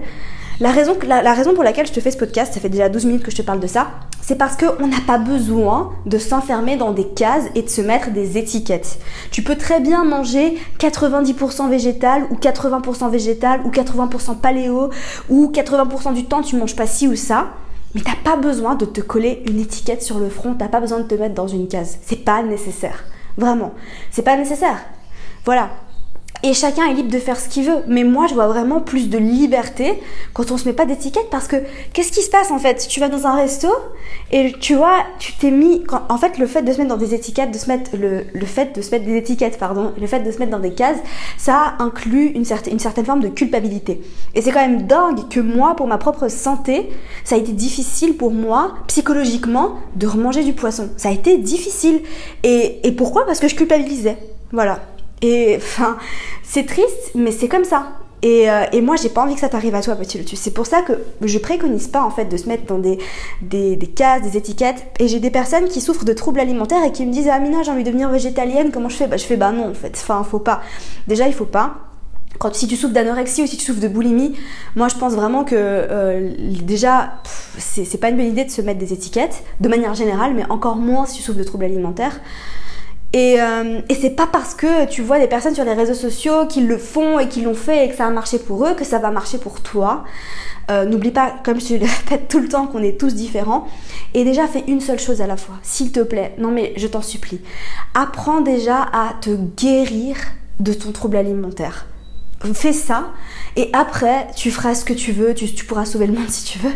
la 0.62 0.72
raison, 0.72 1.54
pour 1.54 1.64
laquelle 1.64 1.88
je 1.88 1.92
te 1.92 2.00
fais 2.00 2.12
ce 2.12 2.18
podcast, 2.18 2.54
ça 2.54 2.60
fait 2.60 2.70
déjà 2.70 2.88
12 2.88 3.06
minutes 3.06 3.24
que 3.24 3.32
je 3.32 3.38
te 3.38 3.42
parle 3.42 3.60
de 3.60 3.68
ça, 3.68 3.88
c'est 4.22 4.36
parce 4.36 4.56
qu'on 4.56 4.88
n'a 4.88 5.02
pas 5.08 5.18
besoin 5.18 5.92
de 6.06 6.20
s'enfermer 6.20 6.78
dans 6.78 6.92
des 6.92 7.08
cases 7.08 7.46
et 7.56 7.64
de 7.64 7.70
se 7.70 7.82
mettre 7.82 8.12
des 8.12 8.38
étiquettes. 8.38 9.00
Tu 9.32 9.42
peux 9.42 9.56
très 9.56 9.80
bien 9.80 10.06
manger 10.06 10.58
90% 10.80 11.68
végétal 11.70 12.26
ou 12.30 12.36
80% 12.36 13.10
végétal 13.10 13.62
ou 13.66 13.72
80% 13.72 14.38
paléo 14.38 14.92
ou 15.30 15.52
80% 15.52 16.14
du 16.14 16.26
temps 16.26 16.44
tu 16.44 16.56
manges 16.56 16.76
pas 16.76 16.86
ci 16.86 17.08
ou 17.08 17.16
ça. 17.16 17.48
Mais 17.96 18.02
t'as 18.02 18.16
pas 18.24 18.38
besoin 18.38 18.76
de 18.76 18.86
te 18.86 19.02
coller 19.02 19.44
une 19.50 19.60
étiquette 19.60 20.02
sur 20.04 20.20
le 20.20 20.30
front, 20.30 20.54
t'as 20.54 20.70
pas 20.70 20.80
besoin 20.80 21.00
de 21.00 21.08
te 21.08 21.16
mettre 21.16 21.36
dans 21.36 21.48
une 21.48 21.68
case. 21.68 21.98
C'est 22.06 22.24
pas 22.24 22.42
nécessaire. 22.44 23.04
Vraiment. 23.36 23.74
C'est 24.12 24.22
pas 24.22 24.38
nécessaire. 24.38 24.78
Voilà. 25.44 25.72
Et 26.44 26.54
chacun 26.54 26.88
est 26.88 26.94
libre 26.94 27.12
de 27.12 27.20
faire 27.20 27.40
ce 27.40 27.48
qu'il 27.50 27.66
veut. 27.66 27.84
Mais 27.88 28.04
moi, 28.04 28.26
je 28.28 28.34
vois 28.34 28.48
vraiment 28.48 28.80
plus 28.80 29.10
de 29.10 29.18
liberté 29.18 30.02
quand 30.34 30.52
on 30.52 30.58
se 30.58 30.66
met 30.66 30.74
pas 30.74 30.86
d'étiquette 30.86 31.30
parce 31.30 31.48
que 31.48 31.58
qu'est-ce 31.94 32.12
qui 32.12 32.22
se 32.22 32.30
passe 32.30 32.50
en 32.50 32.58
fait? 32.58 32.88
Tu 32.90 33.00
vas 33.00 33.10
dans 33.10 33.28
un 33.28 33.36
resto 33.36 33.68
et 34.32 34.54
tu 34.60 34.76
vois, 34.76 34.98
tu 35.20 35.34
t'es 35.34 35.52
mis. 35.52 35.84
en 36.10 36.18
fait, 36.18 36.40
le 36.40 36.48
fait 36.48 36.64
de 36.64 36.72
se 36.72 36.78
mettre 36.80 36.90
dans 36.90 36.98
des 36.98 37.14
étiquettes, 37.14 37.52
de 37.52 37.58
se 37.58 37.68
mettre 37.68 37.92
le, 37.96 38.26
le 38.34 38.46
fait 38.46 38.76
de 38.76 38.82
se 38.82 38.92
mettre 38.92 39.06
des 39.06 39.18
étiquettes, 39.18 39.60
pardon, 39.60 39.94
le 40.00 40.08
fait 40.08 40.22
de 40.22 40.32
se 40.32 40.40
mettre 40.40 40.52
dans 40.52 40.60
des 40.60 40.74
cases, 40.74 40.98
ça 41.38 41.76
inclut 41.80 42.32
une 42.34 42.46
certaine, 42.46 42.74
une 42.74 42.80
certaine 42.80 43.06
forme 43.06 43.22
de 43.22 43.28
culpabilité. 43.30 44.02
Et 44.34 44.42
c'est 44.42 44.52
quand 44.52 44.62
même 44.68 44.84
dingue 44.88 45.28
que 45.30 45.40
moi, 45.40 45.76
pour 45.76 45.88
ma 45.88 45.98
propre 45.98 46.28
santé, 46.28 46.90
ça 47.24 47.36
a 47.36 47.38
été 47.38 47.52
difficile 47.52 48.18
pour 48.18 48.32
moi 48.32 48.74
psychologiquement 48.88 49.76
de 49.96 50.08
remanger 50.08 50.44
du 50.44 50.54
poisson. 50.54 50.90
Ça 50.98 51.10
a 51.10 51.12
été 51.12 51.38
difficile. 51.38 52.02
Et, 52.44 52.88
et 52.88 52.92
pourquoi? 52.92 53.26
Parce 53.26 53.40
que 53.40 53.48
je 53.48 53.56
culpabilisais. 53.56 54.18
Voilà. 54.52 54.80
Et 55.22 55.56
enfin, 55.58 55.98
c'est 56.44 56.66
triste, 56.66 57.12
mais 57.16 57.32
c'est 57.32 57.48
comme 57.48 57.64
ça. 57.64 57.88
Et, 58.24 58.50
euh, 58.52 58.66
et, 58.72 58.82
moi, 58.82 58.98
j'ai 58.98 59.10
pas 59.10 59.24
envie 59.24 59.34
que 59.34 59.40
ça 59.40 59.50
t'arrive 59.50 59.74
à 59.74 59.82
toi, 59.82 59.96
petit 59.96 60.18
lotus. 60.20 60.40
C'est 60.40 60.54
pour 60.54 60.68
ça 60.68 60.84
que 60.84 60.94
je 61.22 61.38
préconise 61.40 61.88
pas 61.88 62.04
en 62.04 62.12
fait 62.12 62.26
de 62.26 62.38
se 62.38 62.48
mettre 62.48 62.66
dans 62.66 62.78
des, 62.78 63.00
des, 63.42 63.76
des 63.76 63.88
cases, 63.88 64.22
des 64.22 64.38
étiquettes. 64.38 64.86
Et 65.00 65.08
j'ai 65.08 65.20
des 65.20 65.32
personnes 65.32 65.68
qui 65.68 65.82
souffrent 65.82 66.06
de 66.06 66.14
troubles 66.14 66.40
alimentaires 66.40 66.84
et 66.86 66.92
qui 66.92 67.06
me 67.06 67.12
disent 67.12 67.30
Ah, 67.32 67.40
Mina, 67.40 67.64
j'ai 67.64 67.72
envie 67.72 67.84
de 67.84 67.88
devenir 67.88 68.10
végétalienne, 68.10 68.72
comment 68.72 68.90
je 68.90 68.96
fais? 68.96 69.08
Bah, 69.08 69.18
je 69.18 69.26
fais 69.26 69.38
Bah, 69.38 69.52
non, 69.52 69.70
en 69.70 69.74
fait. 69.74 69.94
Enfin, 69.96 70.24
faut 70.24 70.40
pas. 70.40 70.62
Déjà, 71.08 71.28
il 71.28 71.34
faut 71.34 71.46
pas. 71.46 71.78
Quand, 72.38 72.54
si 72.54 72.68
tu 72.68 72.76
souffres 72.76 72.94
d'anorexie 72.94 73.44
ou 73.44 73.48
si 73.48 73.58
tu 73.58 73.66
souffres 73.66 73.82
de 73.82 73.88
boulimie, 73.88 74.36
moi 74.76 74.88
je 74.88 74.96
pense 74.96 75.14
vraiment 75.14 75.44
que 75.44 75.54
euh, 75.54 76.32
déjà 76.64 77.12
c'est 77.60 78.00
pas 78.00 78.10
une 78.10 78.18
bonne 78.18 78.26
idée 78.26 78.46
de 78.46 78.50
se 78.50 78.62
mettre 78.62 78.80
des 78.80 78.94
étiquettes 78.94 79.44
de 79.60 79.70
manière 79.70 79.94
générale, 79.94 80.34
mais 80.34 80.50
encore 80.50 80.78
moins 80.78 81.06
si 81.06 81.18
tu 81.18 81.22
souffres 81.22 81.38
de 81.38 81.44
troubles 81.44 81.66
alimentaires. 81.66 82.20
Et, 83.14 83.42
euh, 83.42 83.82
et 83.90 83.96
c'est 83.96 84.12
pas 84.12 84.28
parce 84.28 84.54
que 84.54 84.86
tu 84.86 85.02
vois 85.02 85.20
des 85.20 85.28
personnes 85.28 85.54
sur 85.54 85.66
les 85.66 85.74
réseaux 85.74 85.94
sociaux 85.94 86.48
qui 86.48 86.62
le 86.62 86.78
font 86.78 87.20
et 87.20 87.28
qui 87.28 87.42
l'ont 87.42 87.54
fait 87.54 87.86
et 87.86 87.90
que 87.90 87.96
ça 87.96 88.08
a 88.08 88.10
marché 88.10 88.40
pour 88.40 88.66
eux 88.66 88.74
que 88.74 88.86
ça 88.86 89.00
va 89.00 89.12
marcher 89.12 89.38
pour 89.38 89.62
toi. 89.62 90.06
Euh, 90.70 90.86
n'oublie 90.86 91.12
pas, 91.12 91.34
comme 91.44 91.60
je 91.60 91.76
le 91.76 91.86
répète 92.10 92.30
tout 92.30 92.40
le 92.40 92.48
temps, 92.48 92.68
qu'on 92.68 92.82
est 92.84 93.00
tous 93.00 93.14
différents. 93.14 93.68
Et 94.14 94.24
déjà, 94.24 94.48
fais 94.48 94.64
une 94.68 94.80
seule 94.80 95.00
chose 95.00 95.22
à 95.22 95.28
la 95.28 95.36
fois, 95.36 95.56
s'il 95.64 95.92
te 95.92 96.00
plaît. 96.00 96.36
Non 96.38 96.52
mais 96.52 96.74
je 96.78 96.88
t'en 96.88 97.02
supplie. 97.02 97.42
Apprends 97.94 98.42
déjà 98.42 98.82
à 98.94 99.14
te 99.20 99.32
guérir 99.58 100.16
de 100.60 100.74
ton 100.74 100.92
trouble 100.92 101.18
alimentaire. 101.18 101.88
Fais 102.54 102.74
ça 102.74 103.12
et 103.56 103.70
après 103.74 104.28
tu 104.36 104.50
feras 104.52 104.74
ce 104.74 104.84
que 104.84 104.94
tu 104.94 105.12
veux, 105.12 105.34
tu, 105.34 105.66
pourras 105.66 105.86
sauver 105.86 106.08
le 106.08 106.14
monde 106.14 106.28
si 106.30 106.44
tu 106.46 106.60
veux. 106.60 106.74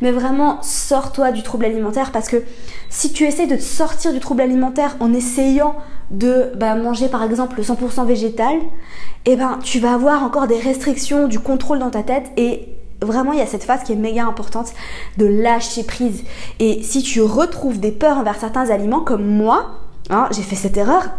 Mais 0.00 0.10
vraiment, 0.10 0.62
sors-toi 0.62 1.32
du 1.32 1.42
trouble 1.42 1.64
alimentaire 1.64 2.12
parce 2.12 2.28
que 2.28 2.42
si 2.88 3.12
tu 3.12 3.24
essaies 3.24 3.46
de 3.46 3.56
te 3.56 3.62
sortir 3.62 4.12
du 4.12 4.20
trouble 4.20 4.42
alimentaire 4.42 4.96
en 5.00 5.12
essayant 5.12 5.76
de 6.10 6.52
bah, 6.56 6.74
manger 6.74 7.08
par 7.08 7.22
exemple 7.22 7.60
100% 7.60 8.06
végétal, 8.06 8.56
eh 9.26 9.36
ben 9.36 9.58
tu 9.62 9.80
vas 9.80 9.94
avoir 9.94 10.22
encore 10.22 10.46
des 10.46 10.58
restrictions, 10.58 11.28
du 11.28 11.40
contrôle 11.40 11.80
dans 11.80 11.90
ta 11.90 12.02
tête 12.02 12.30
et 12.36 12.68
vraiment 13.02 13.32
il 13.32 13.38
y 13.38 13.42
a 13.42 13.46
cette 13.46 13.64
phase 13.64 13.82
qui 13.82 13.92
est 13.92 13.96
méga 13.96 14.24
importante 14.24 14.72
de 15.16 15.26
lâcher 15.26 15.84
prise. 15.84 16.24
Et 16.60 16.82
si 16.82 17.02
tu 17.02 17.20
retrouves 17.20 17.80
des 17.80 17.92
peurs 17.92 18.18
envers 18.18 18.38
certains 18.38 18.70
aliments 18.70 19.00
comme 19.00 19.26
moi, 19.26 19.80
hein, 20.10 20.28
j'ai 20.30 20.42
fait 20.42 20.56
cette 20.56 20.76
erreur 20.76 21.10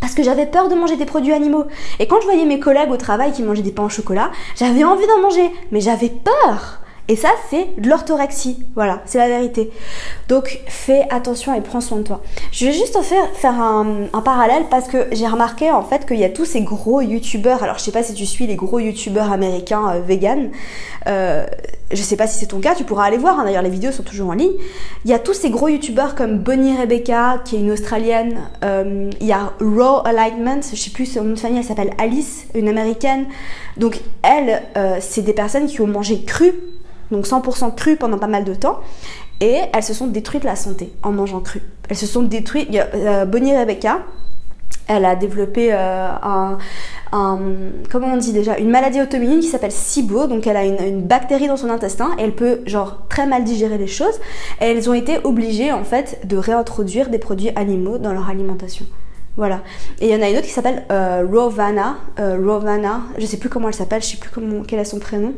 parce 0.00 0.14
que 0.14 0.22
j'avais 0.22 0.46
peur 0.46 0.68
de 0.68 0.74
manger 0.74 0.96
des 0.96 1.06
produits 1.06 1.32
animaux. 1.32 1.66
Et 1.98 2.06
quand 2.06 2.20
je 2.20 2.26
voyais 2.26 2.44
mes 2.44 2.60
collègues 2.60 2.90
au 2.90 2.96
travail 2.96 3.32
qui 3.32 3.42
mangeaient 3.42 3.62
des 3.62 3.72
pains 3.72 3.84
au 3.84 3.88
chocolat, 3.88 4.30
j'avais 4.56 4.84
envie 4.84 5.06
d'en 5.06 5.20
manger, 5.20 5.50
mais 5.70 5.80
j'avais 5.80 6.10
peur. 6.10 6.83
Et 7.08 7.16
ça, 7.16 7.28
c'est 7.50 7.68
de 7.78 7.88
l'orthorexie. 7.88 8.64
Voilà, 8.74 9.02
c'est 9.04 9.18
la 9.18 9.28
vérité. 9.28 9.70
Donc, 10.28 10.60
fais 10.66 11.06
attention 11.10 11.54
et 11.54 11.60
prends 11.60 11.82
soin 11.82 11.98
de 11.98 12.02
toi. 12.02 12.22
Je 12.50 12.64
vais 12.64 12.72
juste 12.72 12.96
en 12.96 13.02
faire, 13.02 13.28
un, 13.44 14.08
parallèle 14.24 14.64
parce 14.70 14.88
que 14.88 15.08
j'ai 15.12 15.26
remarqué 15.26 15.70
en 15.70 15.82
fait 15.82 16.06
qu'il 16.06 16.18
y 16.18 16.24
a 16.24 16.30
tous 16.30 16.46
ces 16.46 16.62
gros 16.62 17.02
youtubeurs. 17.02 17.62
Alors, 17.62 17.76
je 17.76 17.84
sais 17.84 17.92
pas 17.92 18.02
si 18.02 18.14
tu 18.14 18.24
suis 18.24 18.46
les 18.46 18.56
gros 18.56 18.78
youtubeurs 18.78 19.30
américains 19.30 19.96
euh, 19.96 20.00
vegan. 20.00 20.50
Euh, 21.06 21.44
je 21.92 22.02
sais 22.02 22.16
pas 22.16 22.26
si 22.26 22.38
c'est 22.38 22.46
ton 22.46 22.60
cas, 22.60 22.74
tu 22.74 22.84
pourras 22.84 23.04
aller 23.04 23.18
voir. 23.18 23.38
Hein. 23.38 23.44
D'ailleurs, 23.44 23.62
les 23.62 23.70
vidéos 23.70 23.92
sont 23.92 24.02
toujours 24.02 24.30
en 24.30 24.34
ligne. 24.34 24.52
Il 25.04 25.10
y 25.10 25.14
a 25.14 25.18
tous 25.18 25.34
ces 25.34 25.50
gros 25.50 25.68
youtubeurs 25.68 26.14
comme 26.14 26.38
Bonnie 26.38 26.76
Rebecca, 26.76 27.42
qui 27.44 27.56
est 27.56 27.60
une 27.60 27.70
australienne. 27.70 28.38
Euh, 28.64 29.10
il 29.20 29.26
y 29.26 29.32
a 29.32 29.52
Raw 29.60 30.00
Alignment, 30.06 30.60
je 30.62 30.76
sais 30.76 30.90
plus 30.90 31.06
son 31.06 31.24
nom 31.24 31.34
de 31.34 31.38
famille, 31.38 31.58
elle 31.58 31.64
s'appelle 31.64 31.92
Alice, 31.98 32.46
une 32.54 32.68
américaine. 32.68 33.26
Donc, 33.76 34.00
elle, 34.22 34.62
euh, 34.76 34.96
c'est 35.00 35.22
des 35.22 35.34
personnes 35.34 35.66
qui 35.66 35.82
ont 35.82 35.86
mangé 35.86 36.22
cru 36.22 36.54
donc 37.10 37.26
100% 37.26 37.74
cru 37.74 37.96
pendant 37.96 38.18
pas 38.18 38.26
mal 38.26 38.44
de 38.44 38.54
temps. 38.54 38.80
Et 39.40 39.60
elles 39.72 39.82
se 39.82 39.94
sont 39.94 40.06
détruites 40.06 40.44
la 40.44 40.56
santé 40.56 40.92
en 41.02 41.12
mangeant 41.12 41.40
cru. 41.40 41.60
Elles 41.88 41.96
se 41.96 42.06
sont 42.06 42.22
détruites. 42.22 42.68
Euh, 42.94 43.24
Bonnie 43.24 43.56
Rebecca, 43.56 44.00
elle 44.86 45.04
a 45.04 45.16
développé 45.16 45.70
euh, 45.72 46.08
un, 46.22 46.58
comment 47.90 48.08
on 48.08 48.16
dit 48.16 48.32
déjà, 48.32 48.58
une 48.58 48.70
maladie 48.70 49.00
auto-immune 49.00 49.40
qui 49.40 49.48
s'appelle 49.48 49.72
SIBO. 49.72 50.26
Donc 50.26 50.46
elle 50.46 50.56
a 50.56 50.64
une, 50.64 51.02
bactérie 51.02 51.46
dans 51.46 51.56
son 51.56 51.70
intestin 51.70 52.10
et 52.18 52.22
elle 52.22 52.34
peut 52.34 52.60
genre 52.66 53.06
très 53.08 53.26
mal 53.26 53.44
digérer 53.44 53.78
les 53.78 53.86
choses. 53.86 54.20
Et 54.60 54.66
elles 54.66 54.90
ont 54.90 54.94
été 54.94 55.18
obligées 55.24 55.72
en 55.72 55.84
fait 55.84 56.26
de 56.26 56.36
réintroduire 56.36 57.08
des 57.08 57.18
produits 57.18 57.50
animaux 57.56 57.98
dans 57.98 58.12
leur 58.12 58.28
alimentation. 58.28 58.86
Voilà. 59.36 59.62
Et 60.00 60.08
il 60.08 60.12
y 60.12 60.16
en 60.16 60.22
a 60.22 60.28
une 60.28 60.36
autre 60.36 60.46
qui 60.46 60.52
s'appelle 60.52 60.84
euh, 60.92 61.26
Rovana. 61.30 61.96
Euh, 62.20 62.38
Rovana, 62.44 63.00
je 63.18 63.26
sais 63.26 63.36
plus 63.36 63.48
comment 63.48 63.68
elle 63.68 63.74
s'appelle, 63.74 64.02
je 64.02 64.08
sais 64.08 64.16
plus 64.16 64.30
quel 64.66 64.78
est 64.78 64.84
son 64.84 64.98
prénom. 64.98 65.32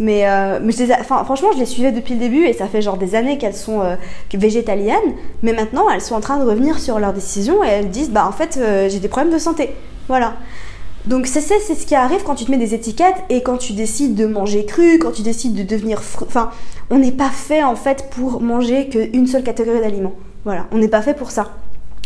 Mais, 0.00 0.28
euh, 0.28 0.58
mais 0.60 0.72
je 0.72 0.84
franchement, 1.04 1.50
je 1.54 1.58
les 1.58 1.66
suivais 1.66 1.92
depuis 1.92 2.14
le 2.14 2.20
début 2.20 2.44
et 2.44 2.52
ça 2.52 2.66
fait 2.66 2.82
genre 2.82 2.96
des 2.96 3.14
années 3.14 3.38
qu'elles 3.38 3.54
sont 3.54 3.80
euh, 3.80 3.94
végétaliennes. 4.32 5.14
Mais 5.42 5.52
maintenant, 5.52 5.88
elles 5.88 6.00
sont 6.00 6.16
en 6.16 6.20
train 6.20 6.38
de 6.38 6.44
revenir 6.44 6.78
sur 6.78 6.98
leurs 6.98 7.12
décisions 7.12 7.62
et 7.62 7.68
elles 7.68 7.90
disent 7.90 8.10
Bah, 8.10 8.26
en 8.28 8.32
fait, 8.32 8.58
euh, 8.58 8.88
j'ai 8.88 8.98
des 8.98 9.08
problèmes 9.08 9.32
de 9.32 9.38
santé. 9.38 9.70
Voilà. 10.08 10.34
Donc, 11.06 11.26
c'est 11.26 11.40
ce 11.40 11.86
qui 11.86 11.94
arrive 11.94 12.22
quand 12.24 12.34
tu 12.34 12.44
te 12.46 12.50
mets 12.50 12.56
des 12.56 12.74
étiquettes 12.74 13.22
et 13.28 13.42
quand 13.42 13.58
tu 13.58 13.74
décides 13.74 14.14
de 14.14 14.26
manger 14.26 14.64
cru, 14.64 14.98
quand 14.98 15.12
tu 15.12 15.22
décides 15.22 15.54
de 15.54 15.62
devenir. 15.62 16.00
Enfin, 16.22 16.50
on 16.90 16.98
n'est 16.98 17.12
pas 17.12 17.30
fait 17.30 17.62
en 17.62 17.76
fait 17.76 18.08
pour 18.10 18.40
manger 18.40 18.88
qu'une 18.88 19.26
seule 19.26 19.42
catégorie 19.44 19.80
d'aliments. 19.80 20.14
Voilà. 20.44 20.66
On 20.72 20.78
n'est 20.78 20.88
pas 20.88 21.02
fait 21.02 21.14
pour 21.14 21.30
ça. 21.30 21.52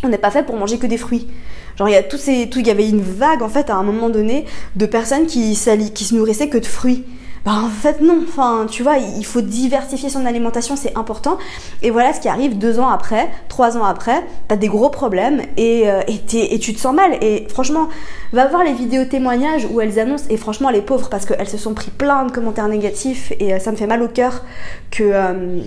On 0.04 0.08
n'est 0.08 0.18
pas 0.18 0.30
fait 0.30 0.42
pour 0.42 0.56
manger 0.56 0.78
que 0.78 0.86
des 0.86 0.98
fruits. 0.98 1.28
Genre, 1.76 1.88
il 1.88 1.92
y 1.92 1.96
a 1.96 2.02
tous 2.02 2.18
ces. 2.18 2.50
Il 2.54 2.66
y 2.66 2.70
avait 2.70 2.88
une 2.88 3.00
vague 3.00 3.42
en 3.42 3.48
fait 3.48 3.70
à 3.70 3.76
un 3.76 3.82
moment 3.82 4.10
donné 4.10 4.44
de 4.76 4.84
personnes 4.84 5.26
qui, 5.26 5.56
qui 5.94 6.04
se 6.04 6.14
nourrissaient 6.14 6.48
que 6.48 6.58
de 6.58 6.66
fruits. 6.66 7.04
Bah, 7.44 7.52
en 7.64 7.68
fait 7.68 8.00
non, 8.00 8.20
enfin 8.26 8.66
tu 8.68 8.82
vois, 8.82 8.96
il 8.98 9.24
faut 9.24 9.40
diversifier 9.40 10.08
son 10.08 10.26
alimentation, 10.26 10.76
c'est 10.76 10.96
important. 10.96 11.38
Et 11.82 11.90
voilà 11.90 12.12
ce 12.12 12.20
qui 12.20 12.28
arrive 12.28 12.58
deux 12.58 12.78
ans 12.78 12.88
après, 12.88 13.28
trois 13.48 13.76
ans 13.76 13.84
après, 13.84 14.24
t'as 14.48 14.56
des 14.56 14.68
gros 14.68 14.90
problèmes 14.90 15.42
et, 15.56 15.88
euh, 15.88 16.02
et, 16.08 16.58
tu 16.58 16.74
te 16.74 16.80
sens 16.80 16.94
mal. 16.94 17.16
Et 17.22 17.46
franchement, 17.48 17.88
va 18.32 18.46
voir 18.46 18.64
les 18.64 18.72
vidéos 18.72 19.04
témoignages 19.04 19.66
où 19.70 19.80
elles 19.80 19.98
annoncent, 19.98 20.26
et 20.30 20.36
franchement 20.36 20.70
les 20.70 20.82
pauvres, 20.82 21.08
parce 21.08 21.26
qu'elles 21.26 21.48
se 21.48 21.58
sont 21.58 21.74
pris 21.74 21.90
plein 21.90 22.24
de 22.24 22.32
commentaires 22.32 22.68
négatifs 22.68 23.32
et 23.38 23.54
euh, 23.54 23.58
ça 23.58 23.70
me 23.70 23.76
fait 23.76 23.86
mal 23.86 24.02
au 24.02 24.08
cœur 24.08 24.44
que... 24.90 25.04
Euh, 25.04 25.60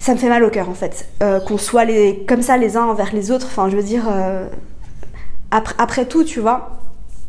ça 0.00 0.12
me 0.12 0.18
fait 0.18 0.28
mal 0.28 0.44
au 0.44 0.50
cœur 0.50 0.68
en 0.68 0.74
fait, 0.74 1.08
qu'on 1.48 1.58
soit 1.58 1.84
les, 1.84 2.24
comme 2.28 2.40
ça 2.40 2.56
les 2.56 2.76
uns 2.76 2.84
envers 2.84 3.12
les 3.12 3.32
autres. 3.32 3.46
Enfin, 3.46 3.68
je 3.68 3.76
veux 3.76 3.82
dire, 3.82 4.04
après, 5.50 5.74
après 5.76 6.04
tout, 6.04 6.22
tu 6.22 6.38
vois, 6.38 6.77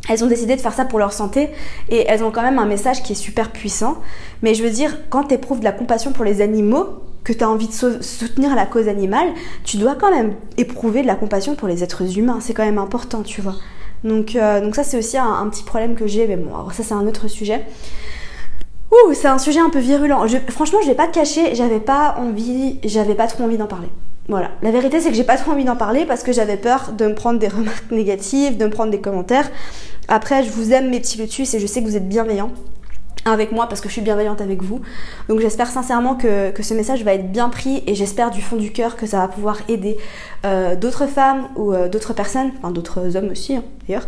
elles 0.10 0.24
ont 0.24 0.28
décidé 0.28 0.56
de 0.56 0.62
faire 0.62 0.74
ça 0.74 0.86
pour 0.86 1.00
leur 1.00 1.14
santé 1.14 1.50
et 1.90 2.06
elles 2.08 2.24
ont 2.24 2.32
quand 2.32 2.42
même 2.42 2.60
un 2.60 2.66
message 2.66 3.04
qui 3.04 3.14
est 3.14 3.16
super 3.16 3.52
puissant. 3.52 3.98
Mais 4.42 4.54
je 4.54 4.64
veux 4.64 4.72
dire, 4.72 4.98
quand 5.10 5.26
tu 5.26 5.36
éprouves 5.36 5.60
de 5.60 5.66
la 5.66 5.72
compassion 5.72 6.12
pour 6.12 6.26
les 6.26 6.42
animaux, 6.42 7.04
que 7.24 7.34
tu 7.34 7.44
as 7.44 7.50
envie 7.50 7.68
de 7.68 7.74
soutenir 8.02 8.56
la 8.56 8.66
cause 8.66 8.88
animale, 8.88 9.28
tu 9.64 9.78
dois 9.78 9.96
quand 9.96 10.10
même 10.10 10.34
éprouver 10.58 11.02
de 11.02 11.08
la 11.08 11.16
compassion 11.16 11.56
pour 11.56 11.68
les 11.68 11.84
êtres 11.84 12.18
humains. 12.18 12.40
C'est 12.42 12.54
quand 12.54 12.66
même 12.66 12.80
important, 12.80 13.22
tu 13.22 13.42
vois. 13.42 13.56
Donc, 14.04 14.36
euh, 14.36 14.72
ça, 14.74 14.84
c'est 14.84 14.98
aussi 14.98 15.18
un, 15.18 15.48
petit 15.50 15.64
problème 15.64 15.96
que 15.96 16.08
j'ai. 16.08 16.28
Mais 16.28 16.38
bon, 16.38 16.56
alors 16.56 16.74
ça, 16.74 16.84
c'est 16.84 16.94
un 16.94 17.06
autre 17.06 17.28
sujet. 17.28 17.66
Ouh, 18.92 19.14
c'est 19.14 19.28
un 19.28 19.38
sujet 19.38 19.60
un 19.60 19.70
peu 19.70 19.80
virulent. 19.80 20.26
franchement, 20.50 20.80
je 20.82 20.88
vais 20.88 20.96
pas 20.96 21.08
te 21.08 21.14
cacher, 21.14 21.54
j'avais 21.54 21.80
pas 21.80 22.16
envie, 22.18 22.80
j'avais 22.84 23.14
pas 23.14 23.28
trop 23.28 23.44
envie 23.44 23.58
d'en 23.58 23.68
parler. 23.68 23.90
Voilà. 24.30 24.52
La 24.62 24.72
vérité, 24.72 25.00
c'est 25.00 25.10
que 25.10 25.16
j'ai 25.16 25.24
pas 25.24 25.38
trop 25.38 25.52
envie 25.52 25.66
d'en 25.66 25.76
parler 25.76 26.06
parce 26.06 26.24
que 26.24 26.32
j'avais 26.32 26.58
peur 26.58 26.94
de 26.98 27.08
me 27.08 27.16
prendre 27.16 27.40
des 27.40 27.48
remarques 27.48 27.92
négatives, 27.92 28.58
de 28.58 28.66
me 28.66 28.72
prendre 28.72 28.92
des 28.92 29.02
commentaires. 29.02 29.50
Après, 30.12 30.44
je 30.44 30.50
vous 30.50 30.74
aime 30.74 30.90
mes 30.90 31.00
petits 31.00 31.20
lotus 31.20 31.54
et 31.54 31.60
je 31.60 31.68
sais 31.68 31.82
que 31.84 31.86
vous 31.86 31.96
êtes 31.96 32.10
bienveillants 32.10 32.52
avec 33.26 33.52
moi 33.52 33.68
parce 33.68 33.82
que 33.82 33.88
je 33.88 33.94
suis 33.94 34.02
bienveillante 34.02 34.42
avec 34.42 34.64
vous. 34.64 34.82
Donc 35.28 35.40
j'espère 35.40 35.68
sincèrement 35.68 36.16
que, 36.16 36.52
ce 36.60 36.74
message 36.74 37.04
va 37.04 37.14
être 37.14 37.32
bien 37.32 37.50
pris 37.50 37.84
et 37.88 37.96
j'espère 37.96 38.32
du 38.32 38.42
fond 38.42 38.56
du 38.56 38.72
cœur 38.72 38.96
que 38.96 39.06
ça 39.06 39.18
va 39.20 39.28
pouvoir 39.28 39.58
aider 39.68 39.98
euh, 40.46 40.76
d'autres 40.76 41.08
femmes 41.08 41.48
ou 41.56 41.74
euh, 41.74 41.90
d'autres 41.90 42.14
personnes, 42.14 42.52
enfin 42.58 42.72
d'autres 42.72 43.16
hommes 43.16 43.30
aussi 43.30 43.56
hein, 43.56 43.64
d'ailleurs. 43.88 44.08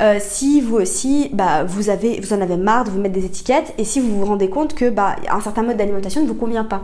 Euh, 0.00 0.18
si 0.20 0.60
vous 0.60 0.76
aussi, 0.76 1.30
bah, 1.32 1.64
vous, 1.64 1.88
avez, 1.88 2.20
vous 2.20 2.32
en 2.32 2.40
avez 2.40 2.56
marre 2.56 2.84
de 2.84 2.90
vous 2.90 3.00
mettre 3.00 3.14
des 3.14 3.24
étiquettes 3.24 3.72
et 3.78 3.84
si 3.84 4.00
vous 4.00 4.18
vous 4.18 4.24
rendez 4.24 4.50
compte 4.50 4.74
que 4.74 4.90
bah, 4.90 5.16
un 5.30 5.40
certain 5.40 5.62
mode 5.62 5.76
d'alimentation 5.76 6.22
ne 6.22 6.26
vous 6.26 6.34
convient 6.34 6.64
pas. 6.64 6.82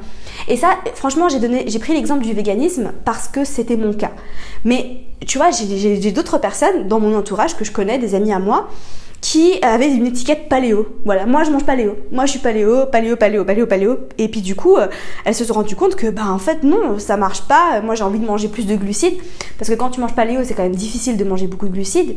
Et 0.48 0.56
ça, 0.56 0.70
franchement, 0.94 1.28
j'ai 1.28 1.40
donné, 1.40 1.64
j'ai 1.66 1.78
pris 1.78 1.92
l'exemple 1.92 2.24
du 2.24 2.32
véganisme 2.32 2.92
parce 3.04 3.28
que 3.28 3.44
c'était 3.44 3.76
mon 3.76 3.92
cas. 3.92 4.12
Mais 4.64 5.02
tu 5.26 5.38
vois, 5.38 5.50
j'ai 5.50 6.12
d'autres 6.12 6.38
personnes 6.38 6.88
dans 6.88 7.00
mon 7.00 7.16
entourage 7.16 7.56
que 7.56 7.64
je 7.64 7.72
connais, 7.72 7.98
des 7.98 8.14
amis 8.14 8.32
à 8.32 8.38
moi, 8.38 8.68
qui 9.20 9.58
avait 9.62 9.92
une 9.92 10.06
étiquette 10.06 10.48
paléo. 10.48 10.86
Voilà, 11.04 11.26
moi 11.26 11.44
je 11.44 11.50
mange 11.50 11.64
paléo. 11.64 11.96
Moi 12.10 12.26
je 12.26 12.32
suis 12.32 12.40
paléo, 12.40 12.86
paléo, 12.86 13.16
paléo, 13.16 13.44
paléo, 13.44 13.66
paléo. 13.66 13.98
Et 14.18 14.28
puis 14.28 14.40
du 14.40 14.54
coup, 14.54 14.76
euh, 14.76 14.88
elles 15.24 15.34
se 15.34 15.44
sont 15.44 15.54
rendues 15.54 15.76
compte 15.76 15.94
que 15.94 16.08
bah 16.08 16.30
en 16.30 16.38
fait 16.38 16.62
non, 16.62 16.98
ça 16.98 17.16
marche 17.16 17.42
pas. 17.42 17.80
Moi 17.82 17.94
j'ai 17.94 18.04
envie 18.04 18.18
de 18.18 18.26
manger 18.26 18.48
plus 18.48 18.66
de 18.66 18.76
glucides 18.76 19.18
parce 19.58 19.70
que 19.70 19.74
quand 19.74 19.90
tu 19.90 20.00
manges 20.00 20.14
paléo, 20.14 20.40
c'est 20.44 20.54
quand 20.54 20.62
même 20.62 20.74
difficile 20.74 21.16
de 21.16 21.24
manger 21.24 21.46
beaucoup 21.46 21.68
de 21.68 21.72
glucides. 21.72 22.16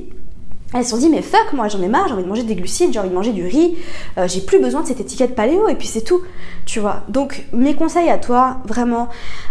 Elles 0.73 0.83
se 0.83 0.91
sont 0.91 0.97
dit 0.97 1.09
mais 1.09 1.21
fuck 1.21 1.53
moi 1.53 1.67
j'en 1.67 1.81
ai 1.83 1.87
marre, 1.87 2.07
j'ai 2.07 2.13
envie 2.13 2.23
de 2.23 2.29
manger 2.29 2.43
des 2.43 2.55
glucides, 2.55 2.91
j'ai 2.91 2.99
envie 2.99 3.09
de 3.09 3.13
manger 3.13 3.31
du 3.31 3.45
riz, 3.45 3.75
euh, 4.17 4.27
j'ai 4.27 4.41
plus 4.41 4.59
besoin 4.59 4.81
de 4.81 4.87
cette 4.87 4.99
étiquette 4.99 5.35
paléo 5.35 5.67
et 5.67 5.75
puis 5.75 5.87
c'est 5.87 6.01
tout, 6.01 6.21
tu 6.65 6.79
vois. 6.79 7.03
Donc 7.09 7.45
mes 7.53 7.75
conseils 7.75 8.09
à 8.09 8.17
toi, 8.17 8.57
vraiment, 8.65 9.09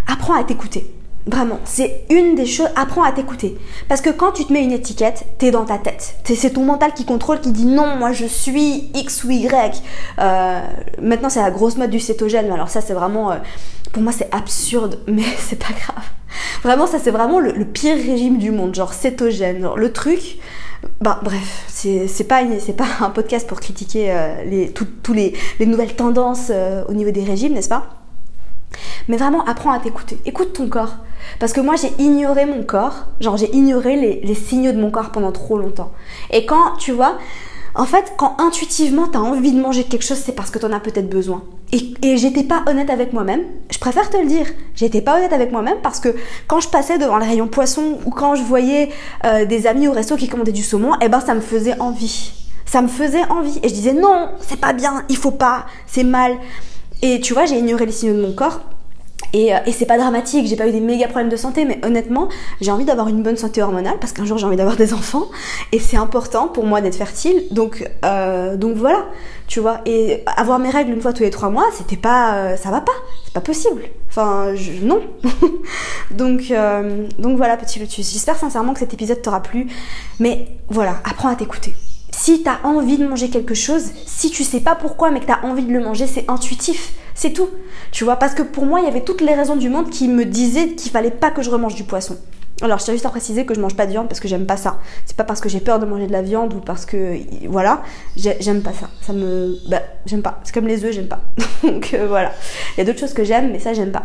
apprends 0.08 0.34
à 0.34 0.42
t'écouter. 0.42 0.90
Vraiment, 1.26 1.60
c'est 1.64 2.04
une 2.10 2.34
des 2.34 2.46
choses, 2.46 2.68
apprends 2.74 3.04
à 3.04 3.12
t'écouter. 3.12 3.56
Parce 3.88 4.00
que 4.00 4.10
quand 4.10 4.32
tu 4.32 4.44
te 4.44 4.52
mets 4.52 4.64
une 4.64 4.72
étiquette, 4.72 5.24
t'es 5.38 5.52
dans 5.52 5.64
ta 5.64 5.78
tête. 5.78 6.16
C'est 6.24 6.50
ton 6.50 6.64
mental 6.64 6.94
qui 6.94 7.04
contrôle, 7.04 7.40
qui 7.40 7.52
dit 7.52 7.64
non, 7.64 7.96
moi 7.96 8.10
je 8.10 8.26
suis 8.26 8.90
X 8.94 9.22
ou 9.22 9.30
Y. 9.30 9.82
Euh, 10.18 10.60
maintenant 11.00 11.28
c'est 11.28 11.40
la 11.40 11.52
grosse 11.52 11.76
mode 11.76 11.90
du 11.90 12.00
cétogène, 12.00 12.50
alors 12.50 12.68
ça 12.68 12.80
c'est 12.80 12.92
vraiment, 12.92 13.30
euh, 13.30 13.36
pour 13.92 14.02
moi 14.02 14.10
c'est 14.10 14.34
absurde, 14.34 14.98
mais 15.06 15.22
c'est 15.38 15.58
pas 15.58 15.72
grave. 15.72 16.04
Vraiment 16.64 16.88
ça 16.88 16.98
c'est 16.98 17.12
vraiment 17.12 17.38
le, 17.38 17.64
pire 17.66 17.96
régime 17.96 18.38
du 18.38 18.50
monde, 18.50 18.74
genre 18.74 18.92
cétogène. 18.92 19.68
le 19.76 19.92
truc, 19.92 20.38
bah 21.00 21.20
bref, 21.22 21.66
c'est 21.68 22.26
pas, 22.26 22.42
pas 22.76 22.86
un 23.06 23.10
podcast 23.10 23.46
pour 23.46 23.60
critiquer 23.60 24.10
euh, 24.10 24.66
tous 24.74 25.12
les, 25.12 25.34
les, 25.60 25.66
nouvelles 25.66 25.94
tendances 25.94 26.50
au 26.88 26.92
niveau 26.94 27.12
des 27.12 27.22
régimes, 27.22 27.52
n'est-ce 27.52 27.68
pas? 27.68 28.01
Mais 29.08 29.16
vraiment, 29.16 29.44
apprends 29.44 29.72
à 29.72 29.78
t'écouter. 29.78 30.18
Écoute 30.26 30.52
ton 30.52 30.68
corps. 30.68 30.96
Parce 31.38 31.52
que 31.52 31.60
moi, 31.60 31.74
j'ai 31.76 31.92
ignoré 32.02 32.46
mon 32.46 32.62
corps. 32.62 33.06
Genre, 33.20 33.36
j'ai 33.36 33.54
ignoré 33.54 33.96
les, 34.22 34.34
signaux 34.34 34.72
de 34.72 34.80
mon 34.80 34.90
corps 34.90 35.10
pendant 35.10 35.32
trop 35.32 35.58
longtemps. 35.58 35.92
Et 36.30 36.46
quand, 36.46 36.76
tu 36.78 36.92
vois, 36.92 37.18
En 37.74 37.86
fait, 37.86 38.12
quand 38.18 38.36
intuitivement 38.38 39.08
tu 39.08 39.16
as 39.16 39.22
envie 39.22 39.52
de 39.52 39.58
manger 39.58 39.84
quelque 39.84 40.04
chose, 40.04 40.18
c'est 40.18 40.34
parce 40.34 40.50
que 40.50 40.58
tu 40.58 40.66
en 40.66 40.72
as 40.72 40.80
peut-être 40.80 41.08
besoin. 41.08 41.42
Et, 41.72 42.18
j'étais 42.18 42.42
pas 42.42 42.62
honnête 42.66 42.90
avec 42.90 43.14
moi-même. 43.14 43.40
Je 43.70 43.78
préfère 43.78 44.10
te 44.10 44.18
le 44.18 44.26
dire. 44.26 44.46
J'étais 44.74 45.00
pas 45.00 45.16
honnête 45.16 45.32
avec 45.32 45.52
moi-même 45.52 45.78
parce 45.82 45.98
que 45.98 46.14
quand 46.48 46.60
je 46.60 46.68
passais 46.68 46.98
devant 46.98 47.16
le 47.16 47.24
rayon 47.24 47.48
poisson 47.48 47.98
ou 48.04 48.10
quand 48.10 48.34
je 48.34 48.42
voyais 48.42 48.90
euh, 49.24 49.46
des 49.46 49.66
amis 49.66 49.88
au 49.88 49.92
resto 49.92 50.16
qui 50.16 50.28
commandaient 50.28 50.52
du 50.52 50.62
saumon, 50.62 50.92
eh 51.00 51.08
ben 51.08 51.20
ça 51.20 51.34
me 51.34 51.40
faisait 51.40 51.80
envie. 51.80 52.32
Ça 52.66 52.82
me 52.82 52.88
faisait 52.88 53.24
envie. 53.30 53.58
Et 53.62 53.70
je 53.70 53.74
disais 53.74 53.94
non, 53.94 54.28
c'est 54.40 54.60
pas 54.60 54.74
bien, 54.74 55.04
il 55.08 55.16
faut 55.16 55.30
pas, 55.30 55.64
c'est 55.86 56.04
mal. 56.04 56.36
Et 57.00 57.20
tu 57.20 57.32
vois, 57.32 57.46
j'ai 57.46 57.58
ignoré 57.58 57.86
les 57.86 57.92
signaux 57.92 58.14
de 58.14 58.20
mon 58.20 58.34
corps 58.34 58.60
euh, 59.34 59.58
et, 59.66 59.72
c'est 59.72 59.86
pas 59.86 59.96
dramatique, 59.96 60.46
j'ai 60.46 60.56
pas 60.56 60.68
eu 60.68 60.72
des 60.72 60.80
méga 60.80 61.06
problèmes 61.06 61.30
de 61.30 61.36
santé, 61.36 61.64
mais 61.64 61.80
honnêtement, 61.84 62.28
j'ai 62.60 62.70
envie 62.70 62.84
d'avoir 62.84 63.08
une 63.08 63.22
bonne 63.22 63.36
santé 63.36 63.62
hormonale 63.62 63.96
parce 64.00 64.12
qu'un 64.12 64.24
jour 64.24 64.38
j'ai 64.38 64.46
envie 64.46 64.56
d'avoir 64.56 64.76
des 64.76 64.92
enfants 64.92 65.26
et 65.72 65.78
c'est 65.78 65.96
important 65.96 66.48
pour 66.48 66.64
moi 66.64 66.80
d'être 66.80 66.96
fertile. 66.96 67.44
Donc, 67.50 67.88
euh, 68.04 68.56
donc 68.56 68.76
voilà, 68.76 69.06
tu 69.46 69.60
vois. 69.60 69.80
Et 69.86 70.22
avoir 70.36 70.58
mes 70.58 70.70
règles 70.70 70.92
une 70.92 71.00
fois 71.00 71.12
tous 71.12 71.22
les 71.22 71.30
trois 71.30 71.50
mois, 71.50 71.64
c'était 71.76 71.96
pas, 71.96 72.34
euh, 72.34 72.56
ça 72.56 72.70
va 72.70 72.80
pas, 72.80 72.92
c'est 73.24 73.32
pas 73.34 73.40
possible. 73.40 73.82
Enfin, 74.08 74.52
non. 74.82 75.00
donc, 76.10 76.52
donc 77.18 77.36
voilà, 77.38 77.56
petit 77.56 77.78
lotus. 77.78 78.12
J'espère 78.12 78.36
sincèrement 78.36 78.74
que 78.74 78.80
cet 78.80 78.92
épisode 78.92 79.22
t'aura 79.22 79.42
plu, 79.42 79.68
mais 80.20 80.48
voilà, 80.68 80.96
apprends 81.04 81.30
à 81.30 81.36
t'écouter. 81.36 81.74
Si 82.14 82.42
t'as 82.42 82.58
envie 82.64 82.98
de 82.98 83.06
manger 83.06 83.30
quelque 83.30 83.54
chose, 83.54 83.84
si 84.04 84.30
tu 84.30 84.44
sais 84.44 84.60
pas 84.60 84.74
pourquoi 84.74 85.10
mais 85.10 85.20
que 85.20 85.26
t'as 85.26 85.40
envie 85.44 85.64
de 85.64 85.72
le 85.72 85.80
manger, 85.80 86.06
c'est 86.06 86.28
intuitif. 86.28 86.92
C'est 87.14 87.32
tout. 87.32 87.48
Tu 87.90 88.04
vois, 88.04 88.16
parce 88.16 88.34
que 88.34 88.42
pour 88.42 88.66
moi, 88.66 88.80
il 88.80 88.84
y 88.84 88.88
avait 88.88 89.02
toutes 89.02 89.20
les 89.20 89.34
raisons 89.34 89.56
du 89.56 89.68
monde 89.68 89.90
qui 89.90 90.08
me 90.08 90.24
disaient 90.24 90.70
qu'il 90.70 90.90
fallait 90.90 91.10
pas 91.10 91.30
que 91.30 91.42
je 91.42 91.50
remange 91.50 91.74
du 91.74 91.84
poisson. 91.84 92.16
Alors, 92.62 92.78
je 92.78 92.84
tiens 92.84 92.94
juste 92.94 93.06
à 93.06 93.10
préciser 93.10 93.44
que 93.44 93.54
je 93.54 93.60
mange 93.60 93.74
pas 93.74 93.86
de 93.86 93.90
viande 93.90 94.08
parce 94.08 94.20
que 94.20 94.28
j'aime 94.28 94.46
pas 94.46 94.56
ça. 94.56 94.78
C'est 95.04 95.16
pas 95.16 95.24
parce 95.24 95.40
que 95.40 95.48
j'ai 95.48 95.58
peur 95.58 95.80
de 95.80 95.86
manger 95.86 96.06
de 96.06 96.12
la 96.12 96.22
viande 96.22 96.54
ou 96.54 96.60
parce 96.60 96.86
que. 96.86 97.16
Voilà, 97.48 97.82
j'aime 98.16 98.62
pas 98.62 98.72
ça. 98.72 98.88
Ça 99.00 99.12
me. 99.12 99.56
Bah, 99.68 99.82
j'aime 100.06 100.22
pas. 100.22 100.40
C'est 100.44 100.54
comme 100.54 100.68
les 100.68 100.84
œufs, 100.84 100.92
j'aime 100.92 101.08
pas. 101.08 101.22
Donc 101.64 101.92
euh, 101.94 102.06
voilà. 102.06 102.32
Il 102.76 102.78
y 102.78 102.80
a 102.82 102.84
d'autres 102.84 103.00
choses 103.00 103.14
que 103.14 103.24
j'aime, 103.24 103.50
mais 103.50 103.58
ça, 103.58 103.72
j'aime 103.72 103.90
pas. 103.90 104.04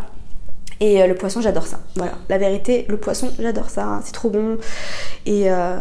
Et 0.79 1.01
euh, 1.01 1.07
le 1.07 1.15
poisson, 1.15 1.41
j'adore 1.41 1.65
ça. 1.65 1.79
Voilà. 1.95 2.13
La 2.29 2.37
vérité, 2.37 2.85
le 2.87 2.97
poisson, 2.97 3.31
j'adore 3.39 3.69
ça. 3.69 4.01
C'est 4.05 4.11
trop 4.11 4.29
bon. 4.29 4.57
Et, 5.25 5.49
euh, 5.51 5.79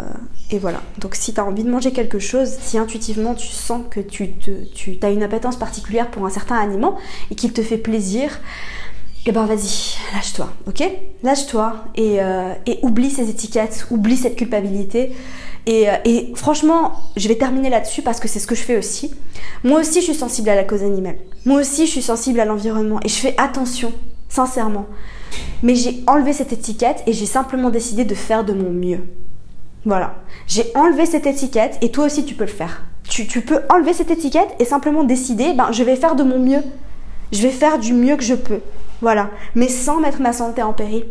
et, 0.51 0.59
voilà. 0.59 0.81
Donc, 0.99 1.15
si 1.15 1.35
tu 1.35 1.41
as 1.41 1.45
envie 1.45 1.65
de 1.65 1.71
manger 1.71 1.93
quelque 1.93 2.19
chose, 2.19 2.49
si 2.61 2.79
intuitivement 2.79 3.35
tu 3.35 3.49
sens 3.49 3.83
que 3.91 4.01
tu, 4.01 4.33
te, 4.33 4.51
tu 4.75 4.99
as 5.03 5.11
une 5.11 5.23
appétence 5.23 5.57
particulière 5.57 6.11
pour 6.11 6.25
un 6.25 6.31
certain 6.31 6.57
aliment 6.57 6.97
et 7.31 7.35
qu'il 7.35 7.53
te 7.53 7.63
fait 7.63 7.79
plaisir, 7.79 8.41
eh 9.27 9.33
ben 9.33 9.45
vas-y, 9.45 9.97
lâche-toi, 10.15 10.49
ok? 10.69 10.89
Lâche-toi 11.25 11.85
et, 11.97 12.23
euh, 12.23 12.53
et, 12.65 12.79
oublie 12.83 13.11
ces 13.11 13.29
étiquettes, 13.29 13.87
oublie 13.91 14.17
cette 14.17 14.37
culpabilité. 14.37 15.13
Et, 15.67 15.89
et 16.05 16.33
franchement, 16.37 16.93
je 17.17 17.27
vais 17.27 17.35
terminer 17.35 17.69
là-dessus 17.69 18.01
parce 18.03 18.21
que 18.21 18.29
c'est 18.29 18.39
ce 18.39 18.47
que 18.47 18.55
je 18.55 18.63
fais 18.63 18.77
aussi. 18.77 19.13
Moi 19.65 19.81
aussi, 19.81 20.01
je 20.01 20.05
suis 20.05 20.15
sensible 20.15 20.49
à 20.49 20.55
la 20.55 20.63
cause 20.63 20.85
animale. 20.85 21.17
Moi 21.45 21.61
aussi, 21.61 21.87
je 21.87 21.91
suis 21.91 22.03
sensible 22.03 22.39
à 22.39 22.45
l'environnement 22.45 23.01
et 23.03 23.09
je 23.09 23.17
fais 23.17 23.35
attention 23.37 23.93
sincèrement. 24.29 24.87
Mais 25.63 25.75
j'ai 25.75 26.03
enlevé 26.07 26.33
cette 26.33 26.53
étiquette 26.53 27.03
et 27.07 27.13
j'ai 27.13 27.27
simplement 27.27 27.71
décidé 27.71 28.05
de 28.05 28.15
faire 28.15 28.45
de 28.45 28.53
mon 28.53 28.71
mieux. 28.71 29.01
Voilà. 29.85 30.17
J'ai 30.47 30.65
enlevé 30.75 31.07
cette 31.07 31.27
étiquette 31.27 31.79
et 31.81 31.91
toi 31.91 32.07
aussi 32.07 32.25
tu 32.25 32.35
peux 32.35 32.45
le 32.45 32.51
faire. 32.51 32.83
Tu, 33.09 33.41
peux 33.41 33.61
enlever 33.71 33.93
cette 33.93 34.11
étiquette 34.11 34.49
et 34.59 34.65
simplement 34.65 35.05
décider, 35.05 35.53
ben 35.55 35.71
je 35.71 35.85
vais 35.85 35.95
faire 35.95 36.17
de 36.17 36.25
mon 36.25 36.41
mieux. 36.41 36.63
Je 37.33 37.43
vais 37.43 37.51
faire 37.51 37.79
du 37.79 37.93
mieux 37.93 38.17
que 38.17 38.25
je 38.25 38.35
peux. 38.35 38.61
Voilà. 39.01 39.31
Mais 39.55 39.69
sans 39.69 40.01
mettre 40.01 40.21
ma 40.21 40.33
santé 40.33 40.63
en 40.63 40.73
péril 40.73 41.05